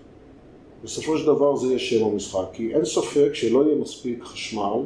בסופו 0.83 1.17
של 1.17 1.25
דבר 1.25 1.55
זה 1.55 1.67
יהיה 1.67 1.79
שם 1.79 2.05
המשחק, 2.05 2.45
כי 2.53 2.75
אין 2.75 2.85
ספק 2.85 3.29
שלא 3.33 3.65
יהיה 3.65 3.75
מספיק 3.75 4.23
חשמל 4.23 4.81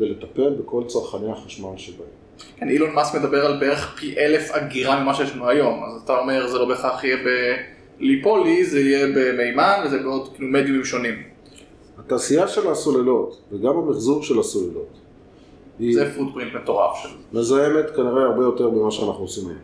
ולטפל 0.00 0.50
בכל 0.50 0.84
צרכני 0.86 1.30
החשמל 1.30 1.76
שבהם. 1.76 2.19
כן, 2.56 2.68
אילון 2.68 2.94
מאסק 2.94 3.18
מדבר 3.18 3.46
על 3.46 3.60
בערך 3.60 3.96
פי 4.00 4.14
אלף 4.18 4.50
אגירה 4.50 5.02
ממה 5.02 5.14
שיש 5.14 5.32
לנו 5.34 5.48
היום, 5.48 5.84
אז 5.84 6.02
אתה 6.04 6.18
אומר 6.18 6.48
זה 6.48 6.58
לא 6.58 6.64
בהכרח 6.68 7.04
יהיה 7.04 7.16
בליפולי, 7.98 8.64
זה 8.64 8.80
יהיה 8.80 9.06
במימן 9.14 9.82
וזה 9.86 9.98
בעוד 9.98 10.28
כאילו 10.34 10.48
מדיומים 10.48 10.84
שונים. 10.84 11.14
התעשייה 11.98 12.48
של 12.48 12.70
הסוללות 12.70 13.40
וגם 13.52 13.76
המחזור 13.76 14.22
של 14.22 14.38
הסוללות 14.38 14.88
היא 15.78 15.94
זה 15.94 16.14
פוטפרינט 16.18 16.54
מטורף 16.54 16.96
של 17.02 17.08
זה. 17.08 17.38
מזהמת 17.38 17.90
כנראה 17.96 18.22
הרבה 18.22 18.42
יותר 18.42 18.70
ממה 18.70 18.90
שאנחנו 18.90 19.22
עושים 19.22 19.48
היום. 19.48 19.58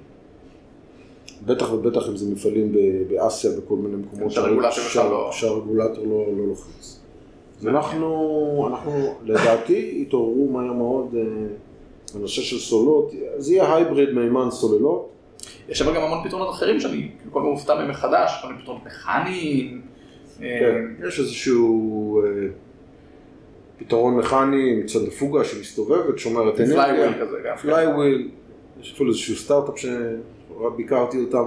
בטח 1.47 1.73
ובטח 1.73 2.09
אם 2.09 2.17
זה 2.17 2.33
מפעלים 2.33 2.73
באסיה 3.09 3.51
בכל 3.51 3.75
מיני 3.75 3.97
מקומות 3.97 4.31
שהרגולטור 4.33 4.85
לא- 5.11 5.29
שהרגולטור 5.33 6.05
לא, 6.07 6.25
לא 6.39 6.47
לוחץ. 6.49 7.01
אז 7.61 7.67
אנחנו, 7.67 8.69
אנחנו 8.71 9.15
לדעתי 9.25 10.05
התעוררו 10.07 10.49
מהר 10.53 10.73
מאוד 10.73 11.15
בנושא 12.19 12.43
של 12.43 12.59
סוללות, 12.59 13.11
זה 13.37 13.53
יהיה 13.55 13.75
הייבריד 13.75 14.11
מימן 14.11 14.51
סוללות, 14.51 15.09
יש 15.69 15.83
אבל 15.83 15.95
גם 15.97 16.03
המון 16.03 16.19
פתרונות 16.29 16.51
אחרים 16.51 16.81
שאני 16.81 17.09
כל 17.33 17.39
הזמן 17.41 17.51
מופתע 17.51 17.75
מהם 17.75 17.91
מחדש, 17.91 18.31
כל 18.43 18.49
מיני 18.49 18.61
פתרונות 18.63 18.83
מכניים. 18.87 19.81
אה, 20.43 20.59
כן, 20.61 21.07
יש 21.09 21.19
איזשהו 21.21 22.21
אה, 22.25 22.29
פתרון 23.79 24.17
מכני 24.17 24.73
עם 24.73 24.87
צנטריפוגה 24.87 25.45
שמסתובבת, 25.45 26.19
שומרת 26.19 26.61
אנרגיה. 26.61 26.85
flywheel 26.85 27.13
כזה 27.27 27.37
גם. 27.45 27.57
flywheel, 27.57 28.29
יש 28.81 28.93
אפילו 28.93 29.09
איזשהו 29.11 29.37
סטארט-אפ 29.37 29.75
שביקרתי 29.79 31.19
אותם. 31.21 31.45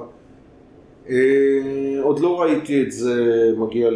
אה, 1.10 1.16
עוד 2.02 2.20
לא 2.20 2.42
ראיתי 2.42 2.82
את 2.84 2.92
זה 2.92 3.16
מגיע 3.58 3.90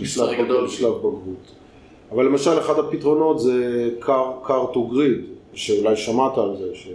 לשלב 0.00 0.26
בגרות- 0.30 0.44
גדול. 0.44 0.64
לשלב 0.64 0.92
בגרות. 0.98 1.52
אבל 2.12 2.24
למשל 2.24 2.58
אחד 2.58 2.78
הפתרונות 2.78 3.40
זה 3.40 3.88
car, 4.00 4.46
car 4.48 4.74
to 4.74 4.92
grid, 4.92 5.31
שאולי 5.54 5.96
שמעת 5.96 6.38
על 6.38 6.56
זה, 6.56 6.74
ש... 6.74 6.88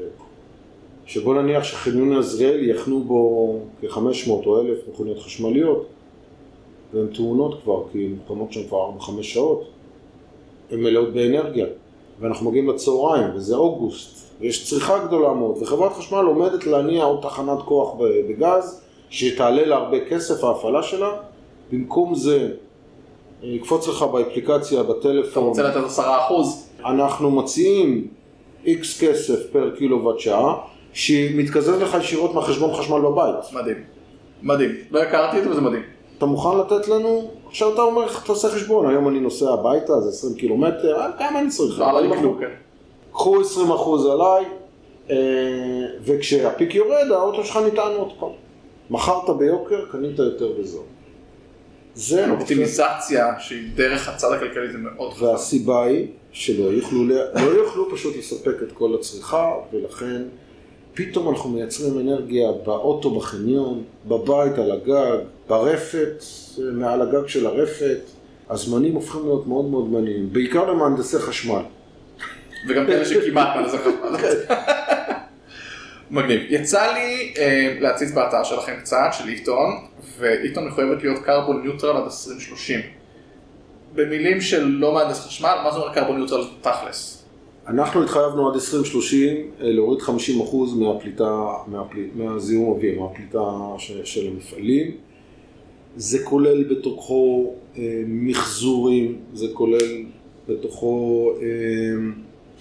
שבוא 1.05 1.41
נניח 1.41 1.63
שחניון 1.63 2.17
עזריאל 2.17 2.69
יחנו 2.69 3.03
בו 3.03 3.59
כ-500 3.81 4.29
או 4.29 4.61
1,000 4.61 4.77
מכוניות 4.91 5.19
חשמליות, 5.19 5.85
והן 6.93 7.07
טעונות 7.07 7.61
כבר, 7.63 7.83
כי 7.91 8.05
הן 8.05 8.11
מוקמות 8.11 8.53
שם 8.53 8.67
כבר 8.67 8.89
4-5 8.99 9.23
שעות, 9.23 9.63
הן 10.71 10.79
מלאות 10.79 11.13
באנרגיה, 11.13 11.65
ואנחנו 12.19 12.49
מגיעים 12.49 12.69
לצהריים, 12.69 13.27
וזה 13.35 13.55
אוגוסט, 13.55 14.27
ויש 14.39 14.69
צריכה 14.69 15.05
גדולה 15.05 15.33
מאוד, 15.33 15.57
וחברת 15.61 15.93
חשמל 15.93 16.25
עומדת 16.25 16.65
להניע 16.65 17.03
עוד 17.03 17.19
תחנת 17.21 17.59
כוח 17.65 17.95
בגז, 18.29 18.81
שתעלה 19.09 19.65
לה 19.65 19.75
הרבה 19.75 20.05
כסף 20.05 20.43
ההפעלה 20.43 20.83
שלה, 20.83 21.11
במקום 21.71 22.15
זה 22.15 22.51
יקפוץ 23.43 23.87
לך 23.87 24.03
באפליקציה, 24.03 24.81
אתה 24.81 24.93
בטלפון, 24.93 25.43
רוצה 25.43 25.63
לתת 25.63 25.85
עשרה 25.85 26.25
אחוז, 26.25 26.69
אנחנו 26.85 27.31
מציעים 27.31 28.07
איקס 28.67 29.03
כסף 29.03 29.39
פר 29.51 29.71
קילוואט 29.77 30.19
שעה, 30.19 30.55
שמתקזז 30.93 31.69
לך 31.69 31.97
ישירות 31.99 32.33
מהחשבון 32.33 32.73
חשמל 32.73 32.99
בבית. 32.99 33.35
מדהים. 33.53 33.83
מדהים. 34.43 34.71
לא 34.91 35.01
הכרתי 35.01 35.37
את 35.37 35.43
זה 35.43 35.49
וזה 35.49 35.61
מדהים. 35.61 35.83
אתה 36.17 36.25
מוכן 36.25 36.57
לתת 36.57 36.87
לנו, 36.87 37.31
עכשיו 37.47 37.73
אתה 37.73 37.81
אומר, 37.81 38.07
תעשה 38.25 38.49
חשבון, 38.49 38.89
היום 38.89 39.07
אני 39.07 39.19
נוסע 39.19 39.53
הביתה, 39.53 40.01
זה 40.01 40.09
20 40.09 40.35
קילומטר, 40.35 40.99
אה, 40.99 41.07
כמה 41.19 41.39
אני 41.39 41.49
צריך? 41.49 41.79
לא 41.79 41.89
עלה 41.89 42.01
לי 42.01 42.07
40%. 42.07 42.19
כלום, 42.19 42.37
כן. 42.39 42.49
קחו 43.11 43.41
20 43.41 43.71
אחוז 43.71 44.05
עליי, 44.05 44.45
אה, 45.09 45.15
וכשהפיק 46.05 46.75
יורד, 46.75 47.11
האוטו 47.11 47.43
שלך 47.43 47.59
נטען 47.67 47.93
עוד 47.97 48.11
פעם. 48.19 48.29
מכרת 48.89 49.29
ביוקר, 49.37 49.85
קנית 49.91 50.19
יותר 50.19 50.51
בזול. 50.59 50.83
זה 51.95 52.31
אופטימיזציה 52.31 53.33
שהיא 53.39 53.69
דרך 53.75 54.09
הצד 54.09 54.31
הכלכלי 54.31 54.71
זה 54.71 54.77
מאוד 54.77 55.13
חשוב. 55.13 55.27
והסיבה 55.27 55.83
היא 55.83 56.07
שלא 56.37 56.63
יוכלו, 56.63 57.03
לא 57.35 57.41
יוכלו 57.41 57.91
פשוט 57.91 58.17
לספק 58.17 58.63
את 58.63 58.71
כל 58.71 58.95
הצריכה, 58.99 59.53
ולכן 59.73 60.21
פתאום 60.93 61.29
אנחנו 61.29 61.49
מייצרים 61.49 61.99
אנרגיה 61.99 62.51
באוטו 62.65 63.15
בחניון, 63.15 63.83
בבית 64.05 64.57
על 64.57 64.71
הגג, 64.71 65.17
ברפת, 65.47 66.23
מעל 66.73 67.01
הגג 67.01 67.27
של 67.27 67.47
הרפת. 67.47 67.99
הזמנים 68.49 68.93
הופכים 68.93 69.21
להיות 69.23 69.47
מאוד 69.47 69.65
מאוד 69.65 69.89
מעניינים, 69.89 70.33
בעיקר 70.33 70.71
למהנדסי 70.71 71.19
חשמל. 71.19 71.61
וגם 72.69 72.87
כאלה 72.87 73.05
שכמעט 73.05 73.57
מנסה 73.57 73.77
חשמל. 73.77 74.31
מגניב. 76.11 76.41
יצא 76.49 76.93
לי 76.93 77.33
אה, 77.37 77.77
להציץ 77.79 78.11
באתר 78.11 78.43
שלכם 78.43 78.73
קצת, 78.79 79.09
של 79.11 79.27
עיתון, 79.27 79.69
ועיתון 80.17 80.67
מחויבת 80.67 81.03
להיות 81.03 81.23
קרבון 81.23 81.61
ניוטרל 81.61 81.97
עד 81.97 82.03
2030. 82.03 82.96
במילים 83.95 84.41
של 84.41 84.65
לא 84.65 84.93
מהנדס 84.93 85.19
חשמל, 85.19 85.55
מה 85.63 85.71
זה 85.71 85.77
אומר 85.77 85.93
קרבון 85.93 86.17
ניוטרל 86.17 86.43
תכלס? 86.61 87.23
אנחנו 87.67 88.03
התחייבנו 88.03 88.49
עד 88.49 88.53
2030 88.53 89.35
אה, 89.61 89.71
להוריד 89.71 90.01
50% 90.01 90.11
מהפליטה, 90.75 91.47
מהפליט, 91.67 92.11
מהזיהום 92.15 92.69
אוויר, 92.69 93.01
מהפליטה 93.01 93.39
ש, 93.77 93.91
של 94.03 94.27
המפעלים. 94.27 94.91
זה 95.95 96.19
כולל 96.23 96.63
בתוכו 96.63 97.53
אה, 97.77 98.01
מחזורים, 98.07 99.19
זה 99.33 99.47
כולל 99.53 100.05
בתוכו 100.47 101.31
אה, 101.41 101.47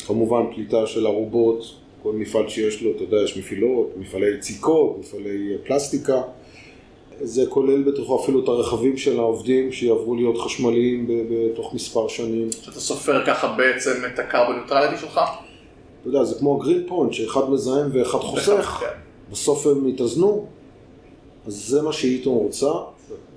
כמובן 0.07 0.43
פליטה 0.55 0.87
של 0.87 1.07
ארובות, 1.07 1.75
כל 2.03 2.13
מפעל 2.13 2.49
שיש 2.49 2.83
לו, 2.83 2.91
אתה 2.91 3.03
יודע, 3.03 3.17
יש 3.17 3.39
מפעילות, 3.39 3.93
מפעלי 3.97 4.35
יציקות, 4.35 4.97
מפעלי 5.01 5.53
אה, 5.53 5.59
פלסטיקה. 5.67 6.23
זה 7.21 7.47
כולל 7.49 7.83
בתוכו 7.83 8.23
אפילו 8.23 8.45
את 8.45 8.49
הרכבים 8.49 8.97
של 8.97 9.19
העובדים 9.19 9.73
שיעברו 9.73 10.15
להיות 10.15 10.39
חשמליים 10.39 11.07
בתוך 11.09 11.75
מספר 11.75 12.09
שנים. 12.09 12.53
שאתה 12.53 12.81
סופר 12.81 13.27
ככה 13.27 13.49
בעצם 13.57 13.91
את 14.15 14.19
ה 14.19 14.24
carbon 14.24 14.57
neutrality 14.57 15.01
שלך? 15.01 15.21
אתה 16.01 16.09
יודע, 16.09 16.25
זה 16.25 16.39
כמו 16.39 16.57
green 16.57 16.85
point, 16.89 17.13
שאחד 17.13 17.51
מזהם 17.51 17.91
ואחד 17.93 18.19
חוסך, 18.19 18.77
כן. 18.81 18.87
בסוף 19.31 19.67
הם 19.67 19.89
יתאזנו. 19.89 20.47
אז 21.47 21.69
זה 21.69 21.83
מה 21.83 21.93
ש 21.93 22.05
Eaton 22.05 22.35
רוצה 22.35 22.71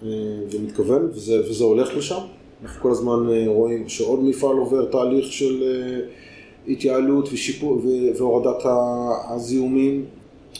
אה, 0.03 0.07
ומתכוון, 0.51 1.09
וזה, 1.13 1.49
וזה 1.49 1.63
הולך 1.63 1.95
לשם. 1.97 2.19
אנחנו 2.63 2.81
כל 2.81 2.91
הזמן 2.91 3.29
אה, 3.31 3.43
רואים 3.47 3.89
שעוד 3.89 4.23
מפעל 4.23 4.57
עובר 4.57 4.85
תהליך 4.85 5.31
של 5.31 5.63
אה, 5.63 5.99
התייעלות 6.67 7.29
ושיפור 7.33 7.81
והורדת 8.17 8.63
הזיהומים. 9.29 10.05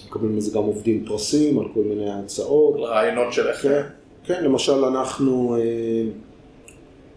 מקבלים 0.08 0.36
מזה 0.36 0.58
גם 0.58 0.64
עובדים 0.64 1.06
פרסים 1.06 1.60
על 1.60 1.66
כל 1.74 1.80
מיני 1.80 2.10
הצעות. 2.10 2.76
רעיונות 2.80 3.34
של 3.34 3.48
איך... 3.48 3.62
כן, 3.62 3.82
כן, 4.24 4.44
למשל 4.44 4.86
אנחנו, 4.86 5.56
אה, 5.56 5.62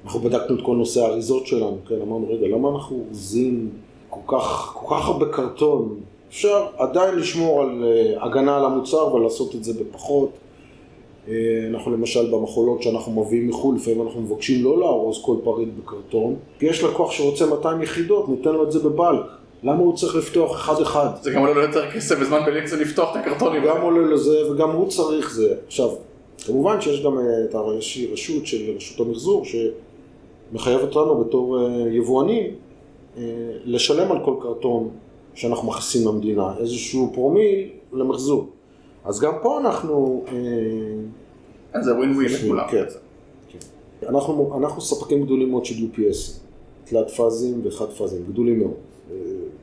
אנחנו 0.04 0.20
בדקנו 0.20 0.56
את 0.56 0.62
כל 0.62 0.76
נושא 0.76 1.00
האריזות 1.00 1.46
שלנו, 1.46 1.78
כן, 1.88 1.94
אמרנו, 1.94 2.26
רגע, 2.30 2.46
למה 2.46 2.68
אנחנו 2.68 3.04
אורזים 3.06 3.70
כל 4.10 4.36
כך, 4.36 4.72
כל 4.74 4.94
כך 4.96 5.08
הרבה 5.08 5.26
קרטון? 5.32 6.00
אפשר 6.28 6.66
עדיין 6.76 7.14
לשמור 7.14 7.62
על 7.62 7.84
אה, 7.84 8.24
הגנה 8.24 8.56
על 8.56 8.64
המוצר 8.64 9.14
ולעשות 9.14 9.54
את 9.54 9.64
זה 9.64 9.72
בפחות. 9.84 10.30
אה, 11.28 11.34
אנחנו 11.70 11.92
למשל 11.92 12.30
במחולות 12.30 12.82
שאנחנו 12.82 13.22
מביאים 13.22 13.48
מחו"ל, 13.48 13.76
לפעמים 13.76 14.02
אנחנו 14.02 14.20
מבקשים 14.20 14.64
לא 14.64 14.78
לארוז 14.78 15.22
כל 15.24 15.36
פריט 15.44 15.68
בקרטון, 15.78 16.36
כי 16.58 16.66
יש 16.66 16.84
לקוח 16.84 17.10
שרוצה 17.10 17.46
200 17.46 17.82
יחידות, 17.82 18.28
ניתן 18.28 18.52
לו 18.52 18.64
את 18.64 18.72
זה 18.72 18.78
בבלק. 18.78 19.26
למה 19.62 19.78
הוא 19.78 19.96
צריך 19.96 20.14
לפתוח 20.14 20.56
אחד-אחד? 20.56 21.08
זה 21.22 21.30
גם 21.30 21.40
עולה 21.40 21.52
לו 21.52 21.60
יותר 21.60 21.90
כסף 21.90 22.16
וזמן 22.20 22.40
בלינקס 22.46 22.72
לפתוח 22.72 23.10
את 23.10 23.16
הקרטונים. 23.16 23.62
גם 23.66 23.82
עולה 23.82 24.14
לזה 24.14 24.50
וגם 24.50 24.70
הוא 24.70 24.88
צריך 24.88 25.34
זה. 25.34 25.54
עכשיו, 25.66 25.90
כמובן 26.46 26.80
שיש 26.80 27.02
גם 27.02 27.18
אה, 27.18 27.22
את 27.44 27.54
איזושהי 27.74 28.12
רשות 28.12 28.46
של 28.46 28.76
רשות 28.76 29.06
המחזור 29.06 29.44
שמחייבת 29.44 30.96
אותנו 30.96 31.24
בתור 31.24 31.58
אה, 31.58 31.88
יבואנים 31.90 32.54
אה, 33.16 33.22
לשלם 33.64 34.12
על 34.12 34.18
כל 34.24 34.34
קרטון 34.42 34.88
שאנחנו 35.34 35.68
מכניסים 35.68 36.08
למדינה, 36.08 36.54
איזשהו 36.58 37.10
פרומיל 37.14 37.68
למחזור. 37.92 38.46
אז 39.04 39.20
גם 39.20 39.32
פה 39.42 39.60
אנחנו, 39.60 40.24
אה, 41.74 41.82
זה 41.82 41.94
ווין 41.94 42.16
ווין 42.16 42.28
כן. 42.28 42.34
לכולם. 42.34 42.66
כן. 42.70 42.84
אנחנו, 44.08 44.58
אנחנו 44.58 44.80
ספקים 44.80 45.24
גדולים 45.24 45.50
מאוד 45.50 45.64
של 45.64 45.74
UPS, 45.74 46.40
תלת 46.84 47.10
פאזים 47.10 47.60
וחד 47.64 47.90
פאזים, 47.90 48.22
גדולים 48.28 48.58
מאוד. 48.58 48.91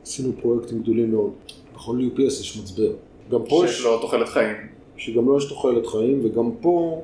עשינו 0.02 0.32
פרויקטים 0.40 0.82
גדולים 0.82 1.10
מאוד. 1.10 1.32
בכל 1.74 1.96
UPS 1.98 2.20
יש 2.20 2.58
מצבר. 2.62 2.92
גם 3.30 3.40
פה 3.48 3.62
יש... 3.64 3.70
שיש 3.70 3.84
לו 3.84 3.98
תוחלת 4.00 4.28
חיים. 4.28 4.56
שגם 4.96 5.26
לו 5.26 5.38
יש 5.38 5.48
תוחלת 5.48 5.86
חיים, 5.86 6.20
וגם 6.24 6.50
פה 6.60 7.02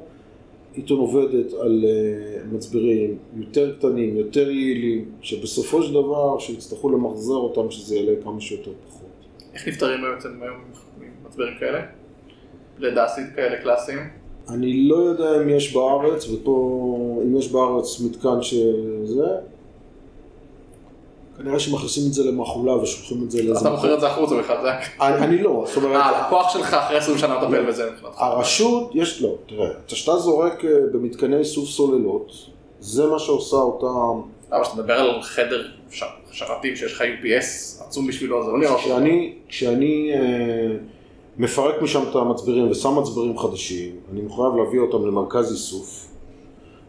עיתון 0.75 0.99
עובדת 0.99 1.53
על 1.53 1.85
אה, 1.85 2.45
מצברים 2.53 3.19
יותר 3.37 3.77
קטנים, 3.79 4.17
יותר 4.17 4.51
יעילים, 4.51 5.11
שבסופו 5.21 5.83
של 5.83 5.93
דבר, 5.93 6.39
שיצטרכו 6.39 6.89
למחזר 6.89 7.35
אותם, 7.35 7.71
שזה 7.71 7.97
יעלה 7.97 8.13
כמה 8.25 8.41
שיותר 8.41 8.71
פחות. 8.89 9.09
איך 9.55 9.69
נפטרים 9.69 10.01
בעצם 10.03 10.43
היום 10.43 10.57
ממצברים 11.25 11.55
כאלה? 11.61 11.81
לדסית 12.79 13.27
כאלה 13.37 13.63
קלאסיים? 13.63 13.99
אני 14.49 14.89
לא 14.89 14.97
יודע 14.97 15.43
אם 15.43 15.49
יש 15.49 15.75
בארץ, 15.75 16.29
ופה, 16.29 17.23
אם 17.25 17.37
יש 17.37 17.53
בארץ 17.53 18.01
מתקן 18.01 18.43
שזה, 18.43 19.27
כנראה 21.39 21.59
שמכניסים 21.59 22.03
את 22.09 22.13
זה 22.13 22.25
למחולה 22.25 22.77
ושולחים 22.77 23.25
את 23.25 23.31
זה 23.31 23.43
לאיזה... 23.43 23.61
אתה 23.61 23.71
מוכר 23.71 23.95
את 23.95 24.01
זה 24.01 24.07
החוצה 24.07 24.35
בכלל, 24.37 24.57
זה 24.63 24.71
אני, 25.01 25.43
לא, 25.43 25.65
זאת 25.67 25.77
אומרת, 25.77 25.97
אה, 25.97 26.07
הלקוח 26.07 26.53
שלך 26.53 26.75
אחרי 26.75 26.97
20 26.97 27.19
שנה 27.19 27.39
מטפל 27.39 27.67
בזה 27.67 27.91
מבחינתך. 27.91 28.21
הרשות, 28.21 28.91
יש 28.95 29.23
לו, 29.23 29.37
תראה, 29.47 29.69
כשאתה 29.87 30.17
זורק 30.17 30.65
אה, 30.65 30.71
במתקני 30.93 31.37
איסוף 31.37 31.69
סוללות, 31.69 32.33
זה 32.81 33.07
מה 33.07 33.19
שעושה 33.19 33.57
אותם 33.57 34.21
אבל 34.53 34.63
כשאתה 34.63 34.77
מדבר 34.77 34.95
על 34.95 35.23
חדר 35.23 35.63
שרתים 36.33 36.77
שיש 36.77 36.93
לך 36.93 37.01
UPS 37.01 37.83
עצום 37.85 38.07
בשבילו, 38.07 38.45
זה 38.45 38.53
לא 38.53 38.59
נראה. 38.59 38.79
כשאני, 38.79 39.35
כשאני 39.49 40.11
אה, 40.15 40.77
מפרק 41.39 41.83
משם 41.83 42.03
את 42.11 42.17
המצברים 42.17 42.71
ושם 42.71 42.99
מצברים 42.99 43.39
חדשים, 43.39 43.97
אני 44.13 44.21
מחויב 44.23 44.57
להביא 44.57 44.81
אותם 44.81 45.07
למרכז 45.07 45.53
איסוף. 45.53 46.06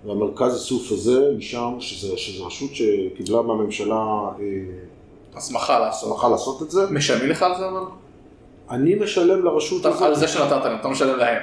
והמרכז 0.06 0.54
איסוף 0.54 0.92
הזה, 0.92 1.32
משם, 1.38 1.74
שזה, 1.80 2.18
שזה 2.18 2.44
רשות 2.44 2.70
שקיבלה 2.76 3.42
מהממשלה 3.42 3.96
אה, 3.96 4.34
הסמכה 5.36 5.80
לעשות. 5.80 6.10
הסמכה 6.12 6.30
לעשות 6.30 6.62
את 6.62 6.72
זה, 6.72 6.82
משלמים 6.92 7.30
לך 7.30 7.42
על 7.44 7.52
זה 7.58 7.68
אבל? 7.70 7.82
אני 8.70 8.96
משלם 8.96 9.46
לרשות 9.46 9.82
אתה- 9.82 10.06
על 10.06 10.12
הזאת. 10.12 10.16
זה 10.20 10.28
שנתת 10.28 10.66
להם, 10.66 10.80
אתה 10.80 10.88
משלם 10.88 11.18
להם. 11.18 11.42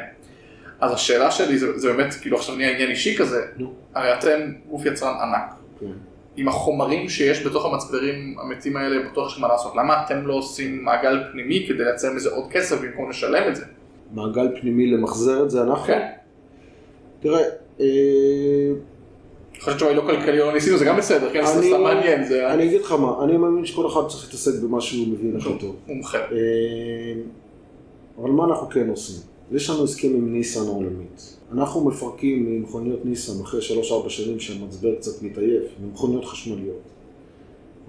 אז 0.81 0.93
השאלה 0.93 1.31
שלי 1.31 1.59
זה, 1.59 1.79
זה 1.79 1.93
באמת, 1.93 2.15
כאילו 2.15 2.37
עכשיו 2.37 2.55
נהיה 2.57 2.71
עניין 2.71 2.91
אישי 2.91 3.17
כזה, 3.17 3.41
נו. 3.57 3.73
הרי 3.95 4.15
אתם 4.19 4.41
גוף 4.71 4.87
יצרן 4.87 5.15
ענק. 5.23 5.55
כן. 5.81 5.87
עם 6.37 6.49
החומרים 6.49 7.09
שיש 7.09 7.47
בתוך 7.47 7.65
המצברים 7.65 8.37
המתים 8.41 8.77
האלה, 8.77 9.09
בטוח 9.11 9.33
יש 9.33 9.39
מה 9.41 9.49
לעשות. 9.49 9.73
למה 9.77 10.03
אתם 10.05 10.27
לא 10.27 10.35
עושים 10.35 10.85
מעגל 10.85 11.23
פנימי 11.33 11.65
כדי 11.69 11.85
לייצר 11.85 12.13
מזה 12.13 12.31
עוד 12.31 12.51
כסף 12.51 12.81
במקום 12.81 13.11
לשלם 13.11 13.49
את 13.49 13.57
זה? 13.57 13.65
מעגל 14.13 14.61
פנימי 14.61 14.87
למחזר 14.87 15.43
את 15.45 15.51
זה 15.51 15.63
אנחנו? 15.63 15.87
כן. 15.87 16.09
תראה, 17.21 17.41
אה, 17.41 17.45
חושב 17.77 19.71
שהתשובה 19.71 19.91
היא 19.91 19.97
לא 19.97 20.03
כלכלי 20.03 20.41
או 20.41 20.47
לא 20.47 20.53
ניסינו, 20.53 20.79
זה 20.79 20.85
גם 20.85 20.97
בסדר, 20.97 21.33
כן? 21.33 21.47
זה 21.47 21.63
סתם 21.63 21.83
מעניין, 21.83 22.23
אני 22.47 22.65
אגיד 22.65 22.81
לך 22.81 22.93
מה, 22.93 23.25
אני 23.25 23.37
מאמין 23.37 23.67
שכל 23.67 23.87
אחד 23.87 24.01
צריך 24.09 24.25
להתעסק 24.25 24.63
במה 24.63 24.81
שהוא 24.81 25.09
מבין 25.09 25.37
הכי 25.37 25.59
טוב. 25.61 25.77
מומחה. 25.87 26.19
אה, 26.19 26.25
אבל 28.19 28.31
מה 28.31 28.45
אנחנו 28.45 28.69
כן 28.69 28.89
עושים? 28.89 29.17
יש 29.53 29.71
לנו 29.71 29.85
הסכם 29.85 30.09
עם 30.09 30.33
ניסן 30.33 30.67
העולמית. 30.67 31.37
אנחנו 31.53 31.85
מפרקים 31.85 32.47
ממכוניות 32.47 33.05
ניסן 33.05 33.43
אחרי 33.43 33.61
3-4 33.61 34.09
שנים 34.09 34.41
שהמצבר 34.41 34.95
קצת 34.95 35.23
מתעייף, 35.23 35.63
ממכוניות 35.85 36.25
חשמליות. 36.25 36.83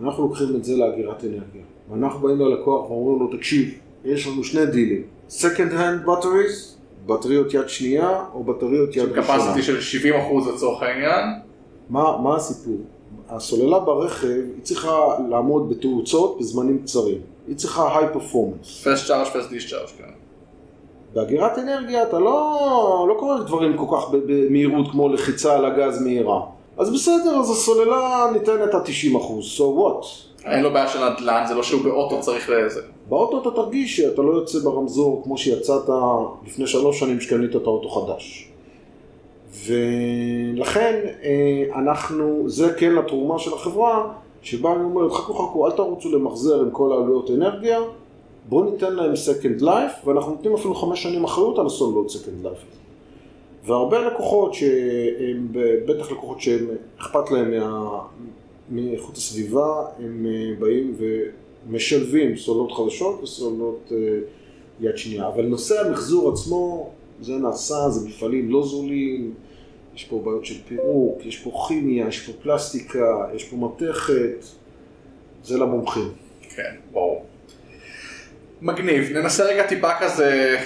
אנחנו 0.03 0.23
לוקחים 0.23 0.55
את 0.55 0.63
זה 0.63 0.75
לאגירת 0.75 1.23
אנרגיה. 1.23 1.63
ואנחנו 1.91 2.27
באים 2.27 2.39
ללקוח 2.39 2.89
ואומרים 2.89 3.19
לו, 3.19 3.37
תקשיב, 3.37 3.73
יש 4.05 4.27
לנו 4.27 4.43
שני 4.43 4.65
דילים. 4.65 5.03
Second 5.29 5.71
hand 5.71 6.07
batteries, 6.07 6.74
בטריות 7.05 7.53
יד 7.53 7.69
שנייה 7.69 8.23
או 8.33 8.43
בטריות 8.43 8.95
יד 8.95 9.09
ראשונה. 9.11 9.53
קפסיטי 9.53 9.61
של 9.61 10.01
70% 10.13 10.53
לצורך 10.55 10.83
העניין, 10.83 11.25
מה, 11.89 12.17
מה 12.23 12.35
הסיפור? 12.35 12.77
הסוללה 13.29 13.79
ברכב, 13.79 14.27
היא 14.27 14.63
צריכה 14.63 14.99
לעמוד 15.29 15.69
בתאוצות 15.69 16.37
בזמנים 16.39 16.81
קצרים. 16.83 17.17
היא 17.47 17.55
צריכה 17.55 17.99
high 17.99 18.15
performance. 18.15 18.65
פסט 18.65 19.07
צ'ארג' 19.07 19.27
פסט 19.27 19.49
דיסצ'ארג', 19.49 19.87
כן. 19.97 20.03
באגירת 21.13 21.57
אנרגיה 21.57 22.03
אתה 22.03 22.19
לא, 22.19 23.05
לא 23.09 23.15
קורא 23.19 23.39
דברים 23.39 23.77
כל 23.77 23.97
כך 23.97 24.09
במהירות 24.09 24.91
כמו 24.91 25.09
לחיצה 25.09 25.55
על 25.55 25.65
הגז 25.65 26.01
מהירה. 26.01 26.41
אז 26.77 26.93
בסדר, 26.93 27.39
אז 27.39 27.51
הסוללה 27.51 28.25
ניתנת 28.33 28.73
עד 28.73 28.81
90 28.85 29.15
אחוז, 29.15 29.57
so 29.57 29.61
what? 29.61 30.05
אין 30.45 30.63
לו 30.63 30.73
בעיה 30.73 30.87
של 30.87 31.09
נדל"ן, 31.09 31.43
זה 31.47 31.53
לא 31.53 31.63
שהוא 31.63 31.83
באוטו 31.83 32.21
צריך 32.21 32.49
לזה. 32.49 32.81
באוטו 33.09 33.41
אתה 33.41 33.51
תרגיש 33.51 33.97
שאתה 33.97 34.21
לא 34.21 34.31
יוצא 34.31 34.59
ברמזור 34.59 35.21
כמו 35.23 35.37
שיצאת 35.37 35.89
לפני 36.47 36.67
שלוש 36.67 36.99
שנים 36.99 37.21
שקנית 37.21 37.55
את 37.55 37.61
האוטו 37.65 37.89
חדש. 37.89 38.51
ולכן 39.65 41.05
אה, 41.23 41.79
אנחנו, 41.79 42.43
זה 42.49 42.73
כן 42.77 42.97
התרומה 42.97 43.39
של 43.39 43.53
החברה, 43.53 44.13
שבה 44.41 44.73
אני 44.73 44.83
אומרת, 44.83 45.11
חכו 45.11 45.33
חכו, 45.33 45.67
אל 45.67 45.71
תרוצו 45.71 46.11
למחזר 46.11 46.61
עם 46.61 46.71
כל 46.71 46.91
העלויות 46.91 47.31
אנרגיה, 47.31 47.79
בואו 48.49 48.71
ניתן 48.71 48.93
להם 48.93 49.13
second 49.13 49.61
life, 49.61 50.05
ואנחנו 50.07 50.31
נותנים 50.31 50.53
אפילו 50.53 50.75
חמש 50.75 51.03
שנים 51.03 51.23
אחריות 51.23 51.59
על 51.59 51.65
הסוללות 51.65 52.07
second 52.07 52.45
life. 52.45 52.84
והרבה 53.65 54.07
לקוחות 54.07 54.53
שהם, 54.53 55.47
בטח 55.85 56.11
לקוחות 56.11 56.41
שהם 56.41 56.67
אכפת 56.97 57.31
להם 57.31 57.51
מה, 57.51 57.99
מאיכות 58.69 59.17
הסביבה, 59.17 59.85
הם 59.99 60.25
אה, 60.29 60.55
באים 60.59 60.95
ומשלבים 61.67 62.37
סוללות 62.37 62.71
חדשות 62.71 63.23
וסוללות 63.23 63.91
אה, 63.91 63.97
יד 64.79 64.97
שנייה. 64.97 65.27
אבל 65.27 65.45
נושא 65.45 65.81
המחזור 65.81 66.33
עצמו, 66.33 66.89
זה 67.21 67.33
נעשה, 67.33 67.89
זה 67.89 68.09
מפעלים 68.09 68.51
לא 68.51 68.65
זולים, 68.65 69.33
יש 69.95 70.03
פה 70.03 70.21
בעיות 70.25 70.45
של 70.45 70.55
פירוק, 70.67 71.25
יש 71.25 71.37
פה 71.39 71.65
כימיה, 71.67 72.07
יש 72.07 72.27
פה 72.27 72.31
פלסטיקה, 72.43 73.25
יש 73.35 73.43
פה 73.43 73.55
מתכת, 73.55 74.45
זה 75.43 75.57
למומחים. 75.57 76.11
כן, 76.55 76.75
ברור. 76.91 77.25
מגניב, 78.61 79.17
ננסה 79.17 79.43
רגע 79.43 79.67
טיפה 79.67 79.89
כזה 79.99 80.57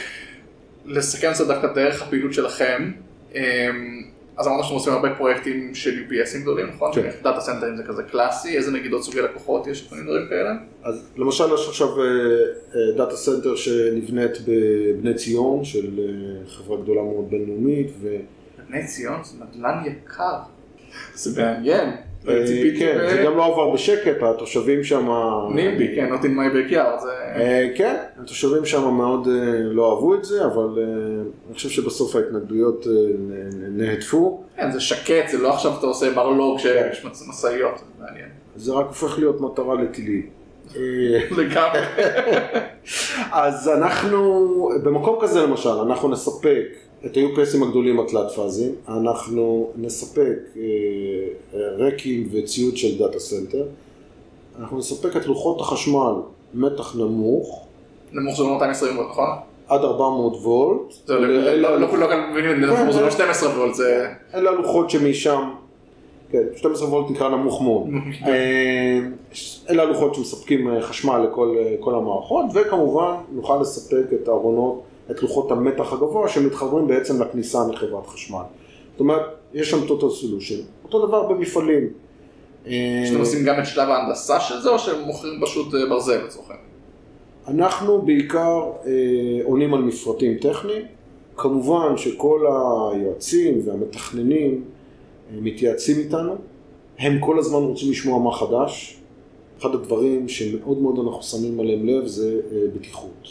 לסכם 0.89 1.31
קצת 1.33 1.47
דווקא 1.47 1.67
דרך 1.73 2.01
הפעילות 2.01 2.33
שלכם. 2.33 2.91
אמ, 3.35 4.03
אז 4.37 4.47
אמרנו 4.47 4.63
שאתם 4.63 4.75
עושים 4.75 4.93
הרבה 4.93 5.15
פרויקטים 5.15 5.75
של 5.75 6.03
UPS 6.03 6.26
ים 6.26 6.41
גדולים, 6.41 6.67
נכון? 6.75 6.91
כן. 6.95 7.09
data 7.23 7.39
center 7.39 7.68
ים 7.68 7.77
זה 7.77 7.83
כזה 7.83 8.03
קלאסי, 8.03 8.57
איזה 8.57 8.71
נגיד 8.71 8.93
עוד 8.93 9.01
סוגי 9.01 9.21
לקוחות 9.21 9.67
יש, 9.67 9.87
כל 9.89 9.95
מיני 9.95 10.07
דברים 10.07 10.27
כאלה? 10.29 10.51
אז 10.83 11.09
למשל 11.17 11.43
יש 11.53 11.67
עכשיו 11.67 11.87
data 12.97 13.15
center 13.15 13.55
שנבנית 13.55 14.37
בבני 14.47 15.13
ציון 15.13 15.65
של 15.65 15.99
אה, 15.99 16.49
חברה 16.49 16.81
גדולה 16.81 17.01
מאוד 17.01 17.29
בינלאומית, 17.29 17.87
ו... 18.01 18.15
בני 18.69 18.85
ציון 18.85 19.23
זה 19.23 19.37
נדל"ן 19.45 19.83
יקר. 19.85 20.37
זה 21.13 21.41
מעניין. 21.41 21.89
אה, 22.27 22.45
כן, 22.79 22.97
זה 23.09 23.21
גם 23.25 23.37
לא 23.37 23.45
עבר 23.45 23.69
בשקט, 23.69 24.23
התושבים 24.23 24.83
שם... 24.83 25.09
NIMBY, 25.53 25.95
כן, 25.95 26.13
not 26.13 26.21
in 26.21 26.25
my 26.25 26.71
backyard. 26.71 27.05
אה, 27.35 27.67
כן, 27.75 27.95
התושבים 28.23 28.65
שם 28.65 28.93
מאוד 28.93 29.27
אה, 29.27 29.33
לא 29.63 29.95
אהבו 29.95 30.15
את 30.15 30.23
זה, 30.23 30.45
אבל 30.45 30.77
אה, 30.77 30.83
אני 31.47 31.55
חושב 31.55 31.69
שבסוף 31.69 32.15
ההתנגדויות 32.15 32.87
אה, 32.87 32.91
נהדפו. 33.69 34.43
כן, 34.55 34.71
זה 34.71 34.79
שקט, 34.79 35.27
זה 35.27 35.37
לא 35.37 35.53
עכשיו 35.53 35.71
אתה 35.79 35.87
עושה 35.87 36.11
מרלוג 36.15 36.59
כן. 36.59 36.89
שיש 36.91 37.05
משאיות, 37.05 37.77
זה 37.77 38.03
מעניין. 38.03 38.29
זה 38.55 38.73
רק 38.73 38.85
הופך 38.87 39.19
להיות 39.19 39.41
מטרה 39.41 39.75
לטילים. 39.75 40.38
אה, 40.75 40.81
לגמרי. 41.37 41.79
אז 43.31 43.69
אנחנו, 43.69 44.19
במקום 44.83 45.17
כזה 45.21 45.41
למשל, 45.43 45.69
אנחנו 45.69 46.09
נספק 46.09 46.65
את 47.05 47.17
ה-UPS 47.17 47.50
ים 47.50 47.63
הגדולים 47.63 47.99
התלת 47.99 48.31
פאזים, 48.31 48.71
אנחנו 48.87 49.71
נספק 49.75 50.37
אה, 50.57 50.61
אה, 51.53 51.59
רקים 51.77 52.29
וציוד 52.31 52.77
של 52.77 52.97
data 52.99 53.19
center, 53.19 53.65
אנחנו 54.59 54.77
נספק 54.77 55.15
את 55.17 55.25
לוחות 55.25 55.61
החשמל 55.61 56.13
מתח 56.53 56.95
נמוך, 56.95 57.65
נמוך 58.13 58.37
זה 58.37 58.43
לא 58.43 58.53
220 58.53 58.97
וולט, 58.97 59.09
נכון? 59.09 59.29
עד 59.67 59.81
400 59.83 60.33
וולט, 60.41 61.09
לא- 61.09 61.27
לא 61.55 61.79
לא 61.79 61.87
כולם 61.87 62.31
מבינים, 62.31 62.61
זה 62.91 63.01
לא 63.01 63.11
12 63.11 63.57
וולט, 63.59 63.73
זה... 63.73 64.07
אלה 64.33 64.49
הלוחות 64.49 64.89
שמשם, 64.89 65.49
כן, 66.31 66.43
12 66.55 66.89
וולט 66.89 67.11
נקרא 67.11 67.29
נמוך 67.29 67.61
מאוד. 67.61 67.87
אה, 68.27 68.99
אלה 69.69 69.83
הלוחות 69.83 70.15
שמספקים 70.15 70.69
אה, 70.69 70.81
חשמל 70.81 71.17
לכל 71.17 71.55
אה, 71.59 71.75
כל 71.79 71.95
המערכות, 71.95 72.45
וכמובן 72.53 73.13
נוכל 73.31 73.57
לספק 73.61 74.13
את 74.13 74.27
הארונות, 74.27 74.81
את 75.11 75.21
לוחות 75.21 75.51
המתח 75.51 75.93
הגבוה 75.93 76.29
שמתחברים 76.29 76.87
בעצם 76.87 77.21
לכניסה 77.21 77.59
מחברת 77.67 78.07
חשמל. 78.07 78.41
זאת 78.91 78.99
אומרת, 78.99 79.21
יש 79.53 79.69
שם 79.69 79.77
total 79.87 80.01
solution. 80.01 80.61
אותו 80.83 81.07
דבר 81.07 81.27
במפעלים. 81.27 81.87
שאתם 82.63 83.19
עושים 83.19 83.45
גם 83.45 83.59
את 83.59 83.65
שלב 83.65 83.89
ההנדסה 83.89 84.39
של 84.39 84.61
זה, 84.61 84.69
או 84.69 84.79
שהם 84.79 85.01
מוכרים 85.01 85.41
פשוט 85.41 85.67
ברזל 85.89 86.23
לצורך 86.25 86.49
העניין? 86.49 86.67
אנחנו 87.47 88.01
בעיקר 88.01 88.71
עונים 89.43 89.73
על 89.73 89.81
מפרטים 89.81 90.37
טכניים. 90.37 90.85
כמובן 91.37 91.97
שכל 91.97 92.45
היועצים 92.47 93.61
והמתכננים 93.65 94.63
מתייעצים 95.31 95.97
איתנו. 95.99 96.35
הם 96.99 97.19
כל 97.19 97.39
הזמן 97.39 97.59
רוצים 97.59 97.91
לשמוע 97.91 98.19
מה 98.19 98.31
חדש. 98.31 98.99
אחד 99.59 99.73
הדברים 99.73 100.29
שמאוד 100.29 100.77
מאוד 100.77 100.99
אנחנו 100.99 101.23
שמים 101.23 101.59
עליהם 101.59 101.85
לב 101.85 102.05
זה 102.05 102.41
אה, 102.51 102.57
בטיחות. 102.75 103.27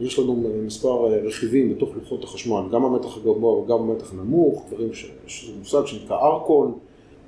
יש 0.00 0.18
לנו 0.18 0.44
מספר 0.66 1.12
אה, 1.12 1.18
רכיבים 1.24 1.74
בתוך 1.74 1.90
לוחות 1.96 2.24
החשמל, 2.24 2.62
גם 2.72 2.84
המתח 2.84 3.16
הגבוה 3.16 3.52
וגם 3.52 3.78
המתח 3.78 4.12
הנמוך, 4.12 4.64
דברים 4.70 4.94
ש... 4.94 5.10
יש 5.26 5.50
מושג 5.58 5.86
שנקרא 5.86 6.16
ארקון. 6.16 6.78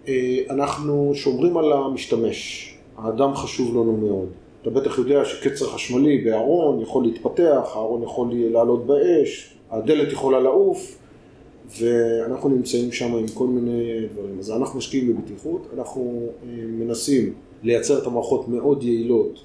אה, 0.09 0.39
אנחנו 0.51 1.11
שומרים 1.15 1.57
על 1.57 1.73
המשתמש, 1.73 2.69
האדם 2.97 3.35
חשוב 3.35 3.75
לנו 3.75 3.97
מאוד. 3.97 4.29
אתה 4.63 4.71
בטח 4.71 4.99
יודע 4.99 5.25
שקצר 5.25 5.67
חשמלי 5.67 6.19
בארון 6.19 6.81
יכול 6.81 7.05
להתפתח, 7.05 7.71
הארון 7.75 8.03
יכול 8.03 8.29
לעלות 8.33 8.87
באש, 8.87 9.55
הדלת 9.71 10.13
יכולה 10.13 10.41
לעוף, 10.41 10.98
ואנחנו 11.79 12.49
נמצאים 12.49 12.93
שם 12.93 13.15
עם 13.15 13.29
כל 13.35 13.47
מיני 13.47 14.07
דברים. 14.13 14.39
אז 14.39 14.51
אנחנו 14.51 14.79
משקיעים 14.79 15.17
בבטיחות, 15.17 15.67
אנחנו 15.77 16.27
אה, 16.43 16.49
מנסים 16.67 17.35
לייצר 17.63 17.99
את 17.99 18.07
המערכות 18.07 18.49
מאוד 18.49 18.83
יעילות 18.83 19.41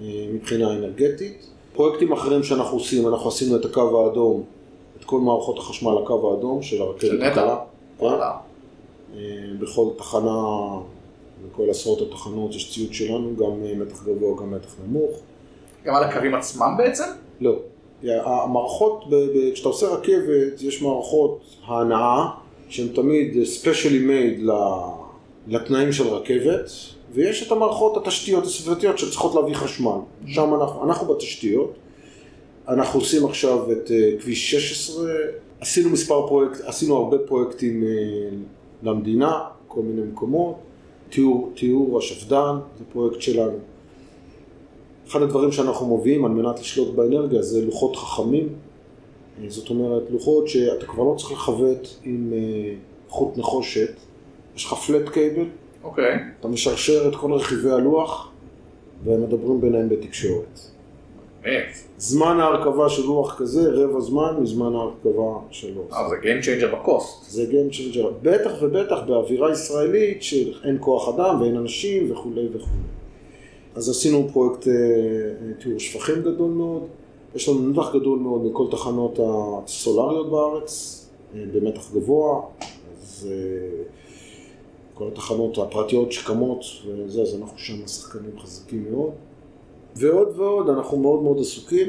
אה, 0.00 0.26
מבחינה 0.32 0.72
אנרגטית. 0.72 1.46
פרויקטים 1.72 2.12
אחרים 2.12 2.42
שאנחנו 2.42 2.76
עושים, 2.76 3.08
אנחנו 3.08 3.28
עשינו 3.28 3.56
את 3.56 3.64
הקו 3.64 4.04
האדום, 4.04 4.42
את 5.00 5.04
כל 5.04 5.20
מערכות 5.20 5.58
החשמל 5.58 5.92
לקו 6.02 6.32
האדום 6.32 6.62
של 6.62 6.82
הרכבת 6.82 7.00
של 7.00 7.18
נת"ע? 7.18 7.56
הקלה. 7.96 8.36
אה, 9.16 9.20
בכל 9.58 9.86
תחנה, 9.96 10.42
בכל 11.50 11.70
עשרות 11.70 12.02
התחנות 12.02 12.54
יש 12.54 12.74
ציוד 12.74 12.92
שלנו, 12.92 13.36
גם 13.36 13.64
אה, 13.64 13.74
מתח 13.74 14.04
גבוה, 14.04 14.42
גם 14.42 14.50
מתח 14.50 14.74
נמוך. 14.86 15.20
גם 15.84 15.94
על 15.94 16.04
הקווים 16.04 16.34
עצמם 16.34 16.74
בעצם? 16.78 17.04
לא. 17.40 17.56
המערכות, 18.04 19.04
כשאתה 19.54 19.68
עושה 19.68 19.86
רכבת, 19.86 20.62
יש 20.62 20.82
מערכות 20.82 21.40
ההנעה 21.66 22.30
שהן 22.68 22.88
תמיד 22.88 23.36
made 24.08 24.42
ל- 24.42 24.52
לתנאים 25.46 25.92
של 25.92 26.08
רכבת, 26.08 26.70
ויש 27.12 27.46
את 27.46 27.52
המערכות 27.52 27.96
התשתיות 27.96 28.44
הסביבתיות 28.44 28.98
שצריכות 28.98 29.34
להביא 29.34 29.54
חשמל. 29.54 29.98
שם 30.26 30.54
אנחנו, 30.54 30.84
אנחנו 30.84 31.14
בתשתיות. 31.14 31.72
אנחנו 32.68 33.00
עושים 33.00 33.24
עכשיו 33.26 33.72
את 33.72 33.90
אה, 33.90 34.10
כביש 34.20 34.50
16, 34.50 35.10
עשינו 35.60 35.90
מספר 35.90 36.26
פרויקט, 36.26 36.60
עשינו 36.64 36.96
הרבה 36.96 37.18
פרויקטים 37.18 37.84
אה, 37.84 37.88
למדינה, 38.82 39.40
כל 39.68 39.80
מיני 39.80 40.02
מקומות. 40.02 40.54
תיאור, 41.10 41.52
תיאור 41.56 41.98
השפד"ן, 41.98 42.56
זה 42.78 42.84
פרויקט 42.92 43.20
שלנו. 43.20 43.58
אחד 45.08 45.22
הדברים 45.22 45.52
שאנחנו 45.52 45.96
מביאים 45.96 46.24
על 46.24 46.30
מנת 46.30 46.60
לשלוט 46.60 46.94
באנרגיה 46.94 47.42
זה 47.42 47.64
לוחות 47.64 47.96
חכמים. 47.96 48.48
אה, 49.42 49.44
זאת 49.48 49.70
אומרת, 49.70 50.02
לוחות 50.10 50.48
שאתה 50.48 50.86
כבר 50.86 51.04
לא 51.04 51.14
צריך 51.18 51.32
לכבט 51.32 51.88
עם 52.04 52.32
חוט 53.08 53.38
נחושת, 53.38 53.90
יש 54.56 54.64
לך 54.64 54.72
פלט 54.72 55.08
קייבל, 55.08 55.44
אוקיי. 55.84 56.14
Okay. 56.14 56.18
אתה 56.40 56.48
משרשר 56.48 57.08
את 57.08 57.16
כל 57.16 57.32
רכיבי 57.32 57.70
הלוח 57.70 58.30
והם 59.04 59.22
מדברים 59.22 59.60
ביניהם 59.60 59.88
בתקשורת. 59.88 60.60
זמן 61.98 62.40
ההרכבה 62.40 62.88
של 62.88 63.02
לוח 63.02 63.38
כזה, 63.38 63.70
רבע 63.72 64.00
זמן 64.00 64.36
מזמן 64.40 64.74
ההרכבה 64.74 65.38
שלו. 65.50 65.82
אה, 65.92 66.08
זה 66.08 66.16
Game 66.16 66.44
Changer 66.44 66.76
בקוסט. 66.76 67.30
זה 67.30 67.44
Game 67.50 67.74
Changer, 67.74 68.06
בטח 68.22 68.50
ובטח 68.62 68.98
באווירה 69.06 69.52
ישראלית 69.52 70.22
שאין 70.22 70.76
כוח 70.80 71.08
אדם 71.14 71.40
ואין 71.40 71.56
אנשים 71.56 72.12
וכולי 72.12 72.46
וכולי. 72.48 72.82
אז 73.76 73.88
עשינו 73.88 74.28
פרויקט 74.32 74.68
אה, 74.68 74.72
תיאור 75.58 75.78
שפכים 75.78 76.22
גדול 76.22 76.50
מאוד, 76.50 76.82
יש 77.34 77.48
לנו 77.48 77.70
נתח 77.70 77.88
גדול 77.94 78.18
מאוד 78.18 78.44
מכל 78.44 78.66
תחנות 78.70 79.18
הסולריות 79.22 80.30
בארץ, 80.30 81.02
אה, 81.34 81.44
במתח 81.52 81.92
גבוה, 81.94 82.42
אז 83.02 83.28
כל 84.94 85.08
התחנות 85.08 85.58
הפרטיות 85.58 86.12
שקמות 86.12 86.64
וזה, 86.86 87.22
אז 87.22 87.34
אנחנו 87.34 87.58
שם 87.58 87.86
שחקנים 87.86 88.38
חזקים 88.38 88.86
מאוד. 88.90 89.10
ועוד 89.96 90.28
ועוד, 90.36 90.68
אנחנו 90.68 90.98
מאוד 90.98 91.22
מאוד 91.22 91.40
עסוקים, 91.40 91.88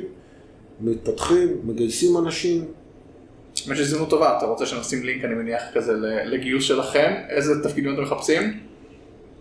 מתפתחים, 0.81 1.47
מגייסים 1.63 2.17
אנשים. 2.17 2.65
האמת 3.65 3.77
שהזדמנות 3.77 4.09
טובה, 4.09 4.37
אתה 4.37 4.45
רוצה 4.45 4.65
שנשים 4.65 5.03
לינק, 5.03 5.25
אני 5.25 5.33
מניח, 5.33 5.61
כזה 5.73 5.93
לגיוס 6.25 6.63
שלכם? 6.63 7.13
איזה 7.29 7.63
תפקידים 7.63 7.93
אתם 7.93 8.03
מחפשים? 8.03 8.66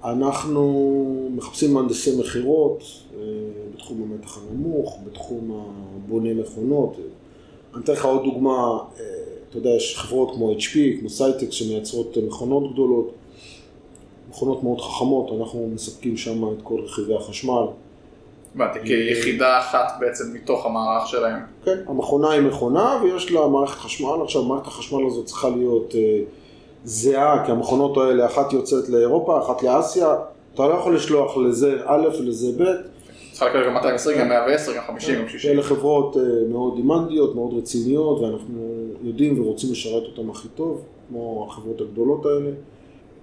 אנחנו 0.04 1.28
מחפשים 1.30 1.74
מהנדסי 1.74 2.20
מכירות 2.20 2.82
אה, 3.14 3.22
בתחום 3.74 4.02
המתח 4.02 4.38
הנמוך, 4.38 4.98
בתחום 5.06 5.62
הבוני 6.04 6.34
מכונות. 6.34 6.96
אני 7.74 7.84
אתן 7.84 7.92
לך 7.92 8.04
עוד 8.04 8.24
דוגמה, 8.24 8.78
אה, 9.00 9.04
אתה 9.50 9.58
יודע, 9.58 9.70
יש 9.70 9.98
חברות 9.98 10.34
כמו 10.34 10.52
HP, 10.52 11.00
כמו 11.00 11.08
סייטקס 11.08 11.54
שמייצרות 11.54 12.16
מכונות 12.26 12.72
גדולות, 12.72 13.12
מכונות 14.30 14.62
מאוד 14.62 14.80
חכמות, 14.80 15.40
אנחנו 15.40 15.70
מספקים 15.74 16.16
שם 16.16 16.52
את 16.52 16.62
כל 16.62 16.80
רכיבי 16.80 17.14
החשמל. 17.14 17.66
הבנתי, 18.54 18.78
כיחידה 18.84 19.58
אחת 19.58 19.92
בעצם 20.00 20.24
מתוך 20.34 20.66
המערך 20.66 21.08
שלהם. 21.08 21.40
כן, 21.64 21.78
המכונה 21.86 22.30
היא 22.30 22.40
מכונה 22.40 23.00
ויש 23.02 23.30
לה 23.30 23.46
מערכת 23.46 23.78
חשמל, 23.78 24.22
עכשיו 24.22 24.42
מערכת 24.42 24.66
החשמל 24.66 25.06
הזאת 25.06 25.26
צריכה 25.26 25.48
להיות 25.48 25.94
אה, 25.94 26.20
זהה, 26.86 27.46
כי 27.46 27.52
המכונות 27.52 27.96
האלה, 27.96 28.26
אחת 28.26 28.52
יוצאת 28.52 28.88
לאירופה, 28.88 29.38
אחת 29.38 29.62
לאסיה, 29.62 30.14
אתה 30.54 30.68
לא 30.68 30.74
יכול 30.74 30.96
לשלוח 30.96 31.36
לזה 31.36 31.78
א' 31.84 32.08
ולזה 32.18 32.48
ב'. 32.58 32.64
צריכה 33.30 33.46
לקבל 33.46 33.66
גם 33.66 33.74
220, 33.74 34.18
גם 34.18 34.28
110, 34.28 34.72
גם 34.76 34.82
50, 34.86 35.20
גם 35.20 35.28
60. 35.28 35.52
אלה 35.52 35.62
חברות 35.62 36.16
אה, 36.16 36.22
מאוד 36.48 36.76
דימנדיות, 36.76 37.34
מאוד 37.34 37.58
רציניות, 37.58 38.20
ואנחנו 38.20 38.58
יודעים 39.02 39.40
ורוצים 39.40 39.72
לשרת 39.72 40.02
אותן 40.02 40.30
הכי 40.30 40.48
טוב, 40.48 40.82
כמו 41.08 41.46
החברות 41.50 41.80
הגדולות 41.80 42.26
האלה. 42.26 42.50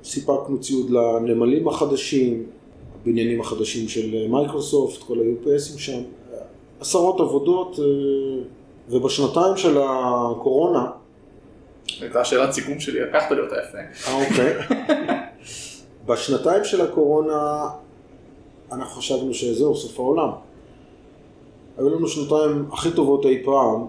סיפקנו 0.04 0.60
ציוד 0.60 0.90
לנמלים 0.90 1.68
החדשים, 1.68 2.44
הבניינים 3.02 3.42
החדשים 3.42 3.88
של 3.88 4.28
מייקרוסופט, 4.30 5.04
כל 5.04 5.18
ה-UPSים 5.20 5.80
שם, 5.80 6.02
עשרות 6.80 7.20
עבודות, 7.20 7.80
אה, 7.80 7.86
ובשנתיים 8.90 9.58
של 9.58 9.78
הקורונה... 9.78 11.03
הייתה 12.02 12.26
שאלת 12.26 12.52
סיכום 12.52 12.80
שלי, 12.80 13.00
לקחת 13.00 13.32
לי 13.32 13.40
אותה 13.40 13.56
יפה. 13.56 13.78
אה, 14.08 14.24
אוקיי. 14.24 14.78
בשנתיים 16.08 16.64
של 16.64 16.82
הקורונה 16.82 17.70
אנחנו 18.72 18.96
חשבנו 18.96 19.34
שזהו, 19.34 19.76
סוף 19.76 20.00
העולם. 20.00 20.30
היו 21.78 21.90
לנו 21.90 22.08
שנתיים 22.08 22.66
הכי 22.72 22.92
טובות 22.92 23.26
אי 23.26 23.44
פעם, 23.46 23.88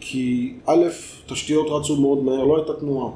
כי 0.00 0.54
א', 0.66 0.84
תשתיות 1.26 1.66
רצו 1.70 1.96
מאוד 1.96 2.22
מהר, 2.22 2.44
לא 2.44 2.56
הייתה 2.56 2.72
תנועה. 2.72 3.10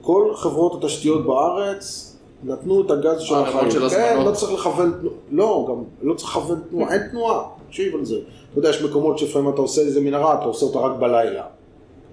כל 0.00 0.32
חברות 0.34 0.84
התשתיות 0.84 1.26
בארץ 1.26 2.16
נתנו 2.44 2.80
את 2.80 2.90
הגז 2.90 3.20
של 3.20 3.34
החיים. 3.34 3.70
כן, 3.90 4.22
לא 4.24 4.32
צריך 4.32 4.52
לכוון, 4.52 4.92
לא, 5.30 5.66
גם 5.68 5.84
לא 6.02 6.14
צריך 6.14 6.30
לכוון 6.30 6.60
תנועה, 6.70 6.94
אין 6.94 7.08
תנועה, 7.10 7.48
תקשיב 7.66 7.94
על 7.94 8.04
זה. 8.04 8.16
אתה 8.50 8.58
יודע, 8.58 8.70
יש 8.70 8.82
מקומות 8.82 9.18
שלפעמים 9.18 9.50
אתה 9.54 9.60
עושה 9.60 9.80
איזה 9.80 10.00
מנהרה, 10.00 10.34
אתה 10.34 10.44
עושה 10.44 10.66
אותה 10.66 10.78
רק 10.78 10.96
בלילה. 10.98 11.44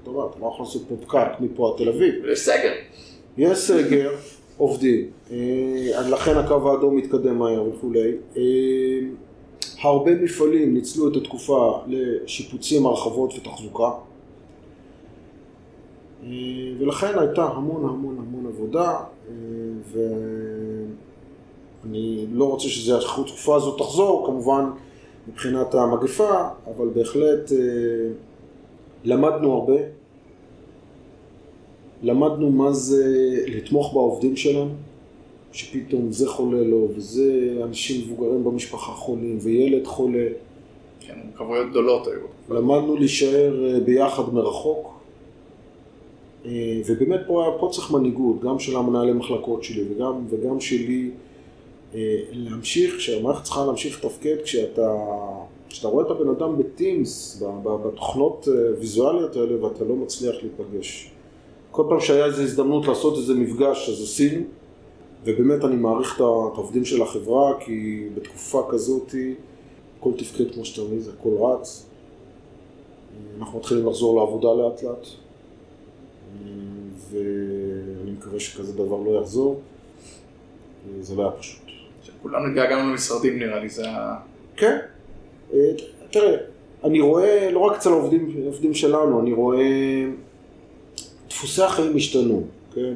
אתה 0.06 0.14
יודע, 0.14 0.30
אתה 0.32 0.40
לא 0.42 0.48
יכול 0.54 0.66
לעשות 0.66 0.82
פה 0.88 0.96
פקק 1.02 1.40
מפה 1.40 1.70
עד 1.70 1.78
תל 1.78 1.90
אביב. 1.90 2.26
יש 2.26 2.40
סגר. 2.40 2.72
יש 3.38 3.58
סגר, 3.58 4.12
עובדים. 4.58 5.06
אה, 5.32 6.10
לכן 6.10 6.38
הקו 6.38 6.72
האדום 6.72 6.96
מתקדם 6.96 7.40
מהר 7.40 7.64
וכולי. 7.70 8.12
אה, 8.38 9.00
הרבה 9.82 10.16
מפעלים 10.16 10.74
ניצלו 10.74 11.12
את 11.12 11.16
התקופה 11.16 11.80
לשיפוצים, 11.88 12.86
הרחבות 12.86 13.34
ותחזוקה. 13.38 13.90
אה, 16.24 16.30
ולכן 16.80 17.20
הייתה 17.20 17.44
המון 17.44 17.86
המון 17.90 18.18
המון 18.18 18.48
עבודה, 18.48 19.00
ואני 21.84 22.26
לא 22.32 22.46
רוצה 22.46 22.68
שהתקופה 22.68 23.56
הזאת 23.56 23.78
תחזור, 23.80 24.26
כמובן 24.26 24.66
מבחינת 25.28 25.76
המגפה, 25.76 26.48
אבל 26.76 26.88
בהחלט 26.94 27.52
למדנו 29.06 29.54
הרבה. 29.54 29.78
למדנו 32.04 32.52
מה 32.52 32.72
זה 32.74 33.04
לתמוך 33.48 33.94
בעובדים 33.94 34.36
שלנו, 34.36 34.70
שפתאום 35.52 36.12
זה 36.12 36.30
חולה 36.30 36.64
לו, 36.64 36.88
וזה 36.96 37.54
אנשים 37.64 38.02
מבוגרים 38.02 38.44
במשפחה 38.44 38.92
חולים, 38.92 39.38
וילד 39.42 39.88
חולה. 39.88 40.28
כן, 41.00 41.14
מורכבויות 41.26 41.70
גדולות 41.70 42.08
היו. 42.08 42.58
למדנו 42.58 42.96
להישאר 42.96 43.80
ביחד 43.86 44.34
מרחוק. 44.34 44.96
אה, 46.46 46.82
ובאמת 46.86 47.20
פה, 47.28 47.58
פה 47.60 47.70
צריך 47.72 47.92
מנהיגות, 47.92 48.42
גם 48.42 48.60
של 48.60 48.76
המנהלי 48.76 49.14
מחלקות 49.14 49.64
שלי 49.64 49.84
וגם, 49.90 50.26
וגם 50.30 50.60
שלי, 50.60 51.12
אה, 51.96 52.18
להמשיך, 52.32 53.02
שהמערכת 53.02 53.44
צריכה 53.44 53.66
להמשיך 53.66 54.06
לתפקד 54.06 54.36
כשאתה, 54.44 54.96
כשאתה 55.76 55.88
רואה 55.88 56.06
את 56.06 56.12
הבן 56.12 56.30
אדם 56.30 56.58
בטימס, 56.58 57.44
בתוכנות 57.64 58.48
אה, 58.48 58.80
ויזואליות 58.80 59.36
האלה 59.36 59.66
ואתה 59.66 59.84
לא 59.84 59.96
מצליח 59.96 60.36
להיפגש. 60.42 61.12
כל 61.72 61.84
פעם 61.90 62.00
שהיה 62.00 62.26
איזו 62.26 62.42
הזדמנות 62.42 62.88
לעשות 62.88 63.18
איזה 63.18 63.34
מפגש 63.34 63.90
אז 63.90 64.04
עשינו, 64.04 64.42
ובאמת 65.24 65.66
אני 65.66 65.76
מעריך 65.76 66.16
את 66.16 66.22
העובדים 66.22 66.86
של 66.86 67.02
החברה 67.02 67.60
כי 67.60 68.08
בתקופה 68.14 68.68
כזאת 68.70 69.16
הכל 70.00 70.12
תפקד 70.18 70.54
כמו 70.54 70.66
שאתה 70.66 70.82
מבין, 70.82 71.00
הכל 71.20 71.30
רץ. 71.30 71.86
אנחנו 73.40 73.60
מתחילים 73.60 73.88
לחזור 73.88 74.20
לעבודה 74.20 74.54
לאט 74.54 74.84
לאט. 74.84 75.08
ואני 77.10 78.12
מקווה 78.12 78.40
שכזה 78.40 78.74
דבר 78.74 79.00
לא 79.06 79.20
יחזור. 79.22 79.60
זה 81.02 81.16
לא 81.16 81.22
היה 81.22 81.32
פשוט. 81.32 81.62
כולנו 82.22 82.48
התגעגענו 82.48 82.92
למשרדים 82.92 83.40
נראה 83.40 83.60
לי, 83.60 83.70
זה 83.70 83.90
ה... 83.90 84.16
כן. 84.56 84.78
אה, 85.56 85.72
תראה, 86.12 86.38
אני 86.84 87.02
רואה, 87.02 87.52
לא 87.52 87.60
רק 87.60 87.76
אצל 87.76 87.90
העובדים, 87.90 88.36
העובדים 88.44 88.74
שלנו, 88.74 89.20
אני 89.20 89.34
רואה 89.34 89.60
דפוסי 91.30 91.64
החיים 91.64 91.96
השתנו, 91.96 92.44
כן? 92.74 92.94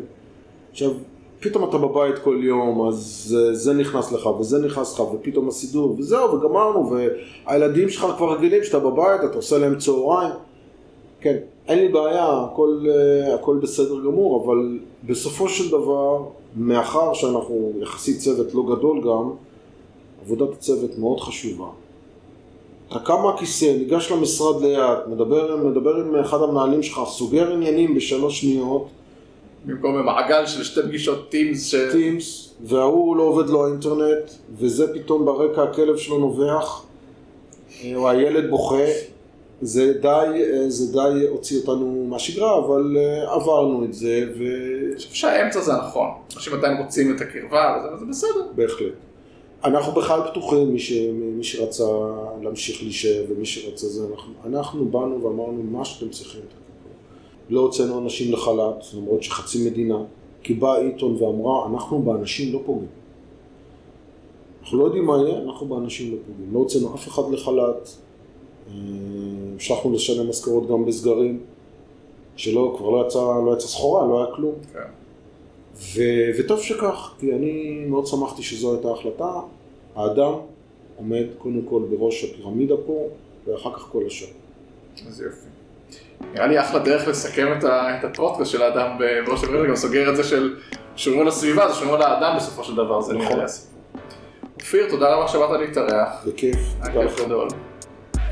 עכשיו, 0.71 0.91
פתאום 1.39 1.69
אתה 1.69 1.77
בבית 1.77 2.19
כל 2.23 2.39
יום, 2.43 2.87
אז 2.87 3.37
זה 3.51 3.73
נכנס 3.73 4.11
לך 4.11 4.25
וזה 4.25 4.65
נכנס 4.65 4.93
לך, 4.93 4.99
ופתאום 4.99 5.47
הסידור, 5.47 5.95
וזהו, 5.99 6.33
וגמרנו, 6.33 6.91
והילדים 7.45 7.89
שלך 7.89 8.05
כבר 8.17 8.33
רגילים 8.33 8.63
שאתה 8.63 8.79
בבית, 8.79 9.21
אתה 9.25 9.35
עושה 9.35 9.57
להם 9.57 9.77
צהריים. 9.77 10.33
כן, 11.21 11.37
אין 11.67 11.79
לי 11.79 11.87
בעיה, 11.87 12.43
הכל, 12.43 12.85
אה, 12.89 13.35
הכל 13.35 13.57
בסדר 13.61 13.99
גמור, 14.05 14.45
אבל 14.45 14.79
בסופו 15.03 15.49
של 15.49 15.71
דבר, 15.71 16.23
מאחר 16.55 17.13
שאנחנו 17.13 17.71
יחסית 17.81 18.19
צוות 18.19 18.53
לא 18.53 18.63
גדול 18.75 19.01
גם, 19.01 19.29
עבודת 20.25 20.53
הצוות 20.53 20.97
מאוד 20.97 21.19
חשובה. 21.19 21.67
אתה 22.89 22.99
קם 22.99 23.15
מהכיסא, 23.23 23.65
ניגש 23.65 24.11
למשרד 24.11 24.61
ליד, 24.61 24.97
מדבר, 25.07 25.57
מדבר 25.57 25.95
עם 25.95 26.15
אחד 26.15 26.37
המנהלים 26.41 26.83
שלך, 26.83 26.99
סוגר 27.07 27.51
עניינים 27.53 27.95
בשלוש 27.95 28.41
שניות. 28.41 28.87
במקום 29.65 29.97
במעגל 29.97 30.45
של 30.45 30.63
שתי 30.63 30.81
פגישות 30.81 31.29
טימס 31.29 31.65
ש... 31.67 31.75
טימס, 31.91 32.53
וההוא 32.63 33.15
לא 33.17 33.23
עובד 33.23 33.49
לו 33.49 33.65
האינטרנט, 33.65 34.29
וזה 34.57 34.93
פתאום 34.93 35.25
ברקע 35.25 35.63
הכלב 35.63 35.97
שלו 35.97 36.19
נובח, 36.19 36.83
או 37.95 38.09
הילד 38.09 38.49
בוכה, 38.49 38.85
זה 39.61 39.93
די, 40.01 40.07
אה, 40.07 40.69
זה 40.69 40.93
די 40.93 41.27
הוציא 41.29 41.59
אותנו 41.61 42.05
מהשגרה, 42.09 42.57
אבל 42.59 42.97
אה, 42.97 43.33
עברנו 43.33 43.85
את 43.85 43.93
זה, 43.93 44.23
אני 44.35 44.95
חושב 44.95 45.13
שהאמצע 45.13 45.61
זה 45.61 45.73
הנכון. 45.73 46.07
אנשים 46.35 46.53
עדיין 46.53 46.77
רוצים 46.81 47.15
את 47.15 47.21
הקרבה, 47.21 47.75
וזה- 47.95 48.05
בסדר. 48.05 48.41
ובהחלט. 48.53 48.93
אנחנו 49.63 49.91
בכלל 49.93 50.21
פתוחים, 50.31 50.73
מי, 50.73 50.79
ש... 50.79 50.91
מי 51.13 51.43
שרצה 51.43 51.83
להמשיך 52.41 52.83
להישאר 52.83 53.25
ומי 53.29 53.45
שרצה 53.45 53.87
זה, 53.87 54.07
אנחנו, 54.11 54.33
אנחנו 54.45 54.85
באנו 54.85 55.23
ואמרנו 55.23 55.63
מה 55.63 55.85
שאתם 55.85 56.09
צריכים. 56.09 56.41
לא 57.49 57.61
הוצאנו 57.61 57.99
אנשים 57.99 58.33
לחל"ת, 58.33 58.83
למרות 58.97 59.23
שחצי 59.23 59.69
מדינה, 59.69 59.97
כי 60.43 60.53
בא 60.53 60.75
עיתון 60.75 61.23
ואמרה, 61.23 61.67
אנחנו 61.67 62.01
באנשים 62.01 62.53
לא 62.53 62.59
פוגעים. 62.65 62.89
אנחנו 64.61 64.77
לא 64.77 64.83
יודעים 64.83 65.05
מה 65.05 65.17
יהיה, 65.17 65.41
אנחנו 65.41 65.67
באנשים 65.67 66.11
לא 66.11 66.17
פוגעים. 66.27 66.53
לא 66.53 66.59
הוצאנו 66.59 66.95
אף 66.95 67.07
אחד 67.07 67.23
לחל"ת, 67.31 67.89
אה, 68.67 68.73
המשכנו 69.53 69.93
לשלם 69.93 70.29
משכורות 70.29 70.69
גם 70.69 70.85
בסגרים, 70.85 71.39
שלא, 72.35 72.75
כבר 72.77 72.89
לא 72.89 73.05
יצא, 73.07 73.19
לא 73.45 73.53
יצא 73.53 73.67
סחורה, 73.67 74.07
לא 74.07 74.23
היה 74.23 74.35
כלום. 74.35 74.53
כן. 74.73 74.98
ו... 75.79 76.01
וטוב 76.39 76.61
שכך, 76.61 77.13
כי 77.19 77.33
אני 77.33 77.85
מאוד 77.87 78.07
שמחתי 78.07 78.43
שזו 78.43 78.73
הייתה 78.73 78.87
ההחלטה. 78.87 79.31
האדם 79.95 80.33
עומד 80.97 81.25
קודם 81.37 81.61
כל 81.69 81.81
בראש 81.89 82.23
הפירמידה 82.23 82.75
פה, 82.85 83.07
ואחר 83.47 83.73
כך 83.73 83.79
כל 83.79 84.03
השאר. 84.07 84.27
אז 85.07 85.21
יופי. 85.21 85.47
נראה 86.33 86.47
לי 86.47 86.59
אחלה 86.59 86.79
דרך 86.79 87.07
לסכם 87.07 87.57
את, 87.57 87.63
ה, 87.63 87.99
את 87.99 88.03
הפודקאסט 88.03 88.51
של 88.51 88.61
האדם 88.61 88.97
בראש 89.25 89.43
הברית, 89.43 89.69
גם 89.69 89.75
סוגר 89.75 90.09
את 90.09 90.15
זה 90.15 90.23
של 90.23 90.55
שומרים 90.95 91.21
על 91.21 91.27
הסביבה, 91.27 91.69
זה 91.69 91.75
שומרים 91.75 91.95
על 91.95 92.01
האדם 92.01 92.37
בסופו 92.37 92.63
של 92.63 92.75
דבר, 92.75 93.01
זה 93.01 93.13
נכון. 93.13 93.39
אופיר, 94.59 94.89
תודה 94.89 95.15
רבה 95.15 95.27
שבאת 95.27 95.59
להתארח, 95.59 96.25
בכיף, 96.27 96.57
תודה 96.85 97.07
כיף 97.07 97.19
לך. 97.19 97.25
גדול. 97.25 97.47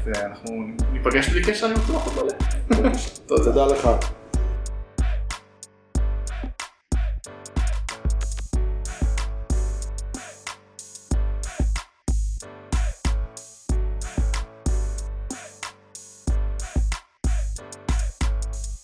ואנחנו 0.06 0.64
ניפגש 0.94 1.30
בלי 1.30 1.44
קשר, 1.44 1.66
אני 1.66 1.76
בטוח. 1.76 2.16
תודה. 2.16 2.90
תודה 3.28 3.66
לך. 3.66 3.90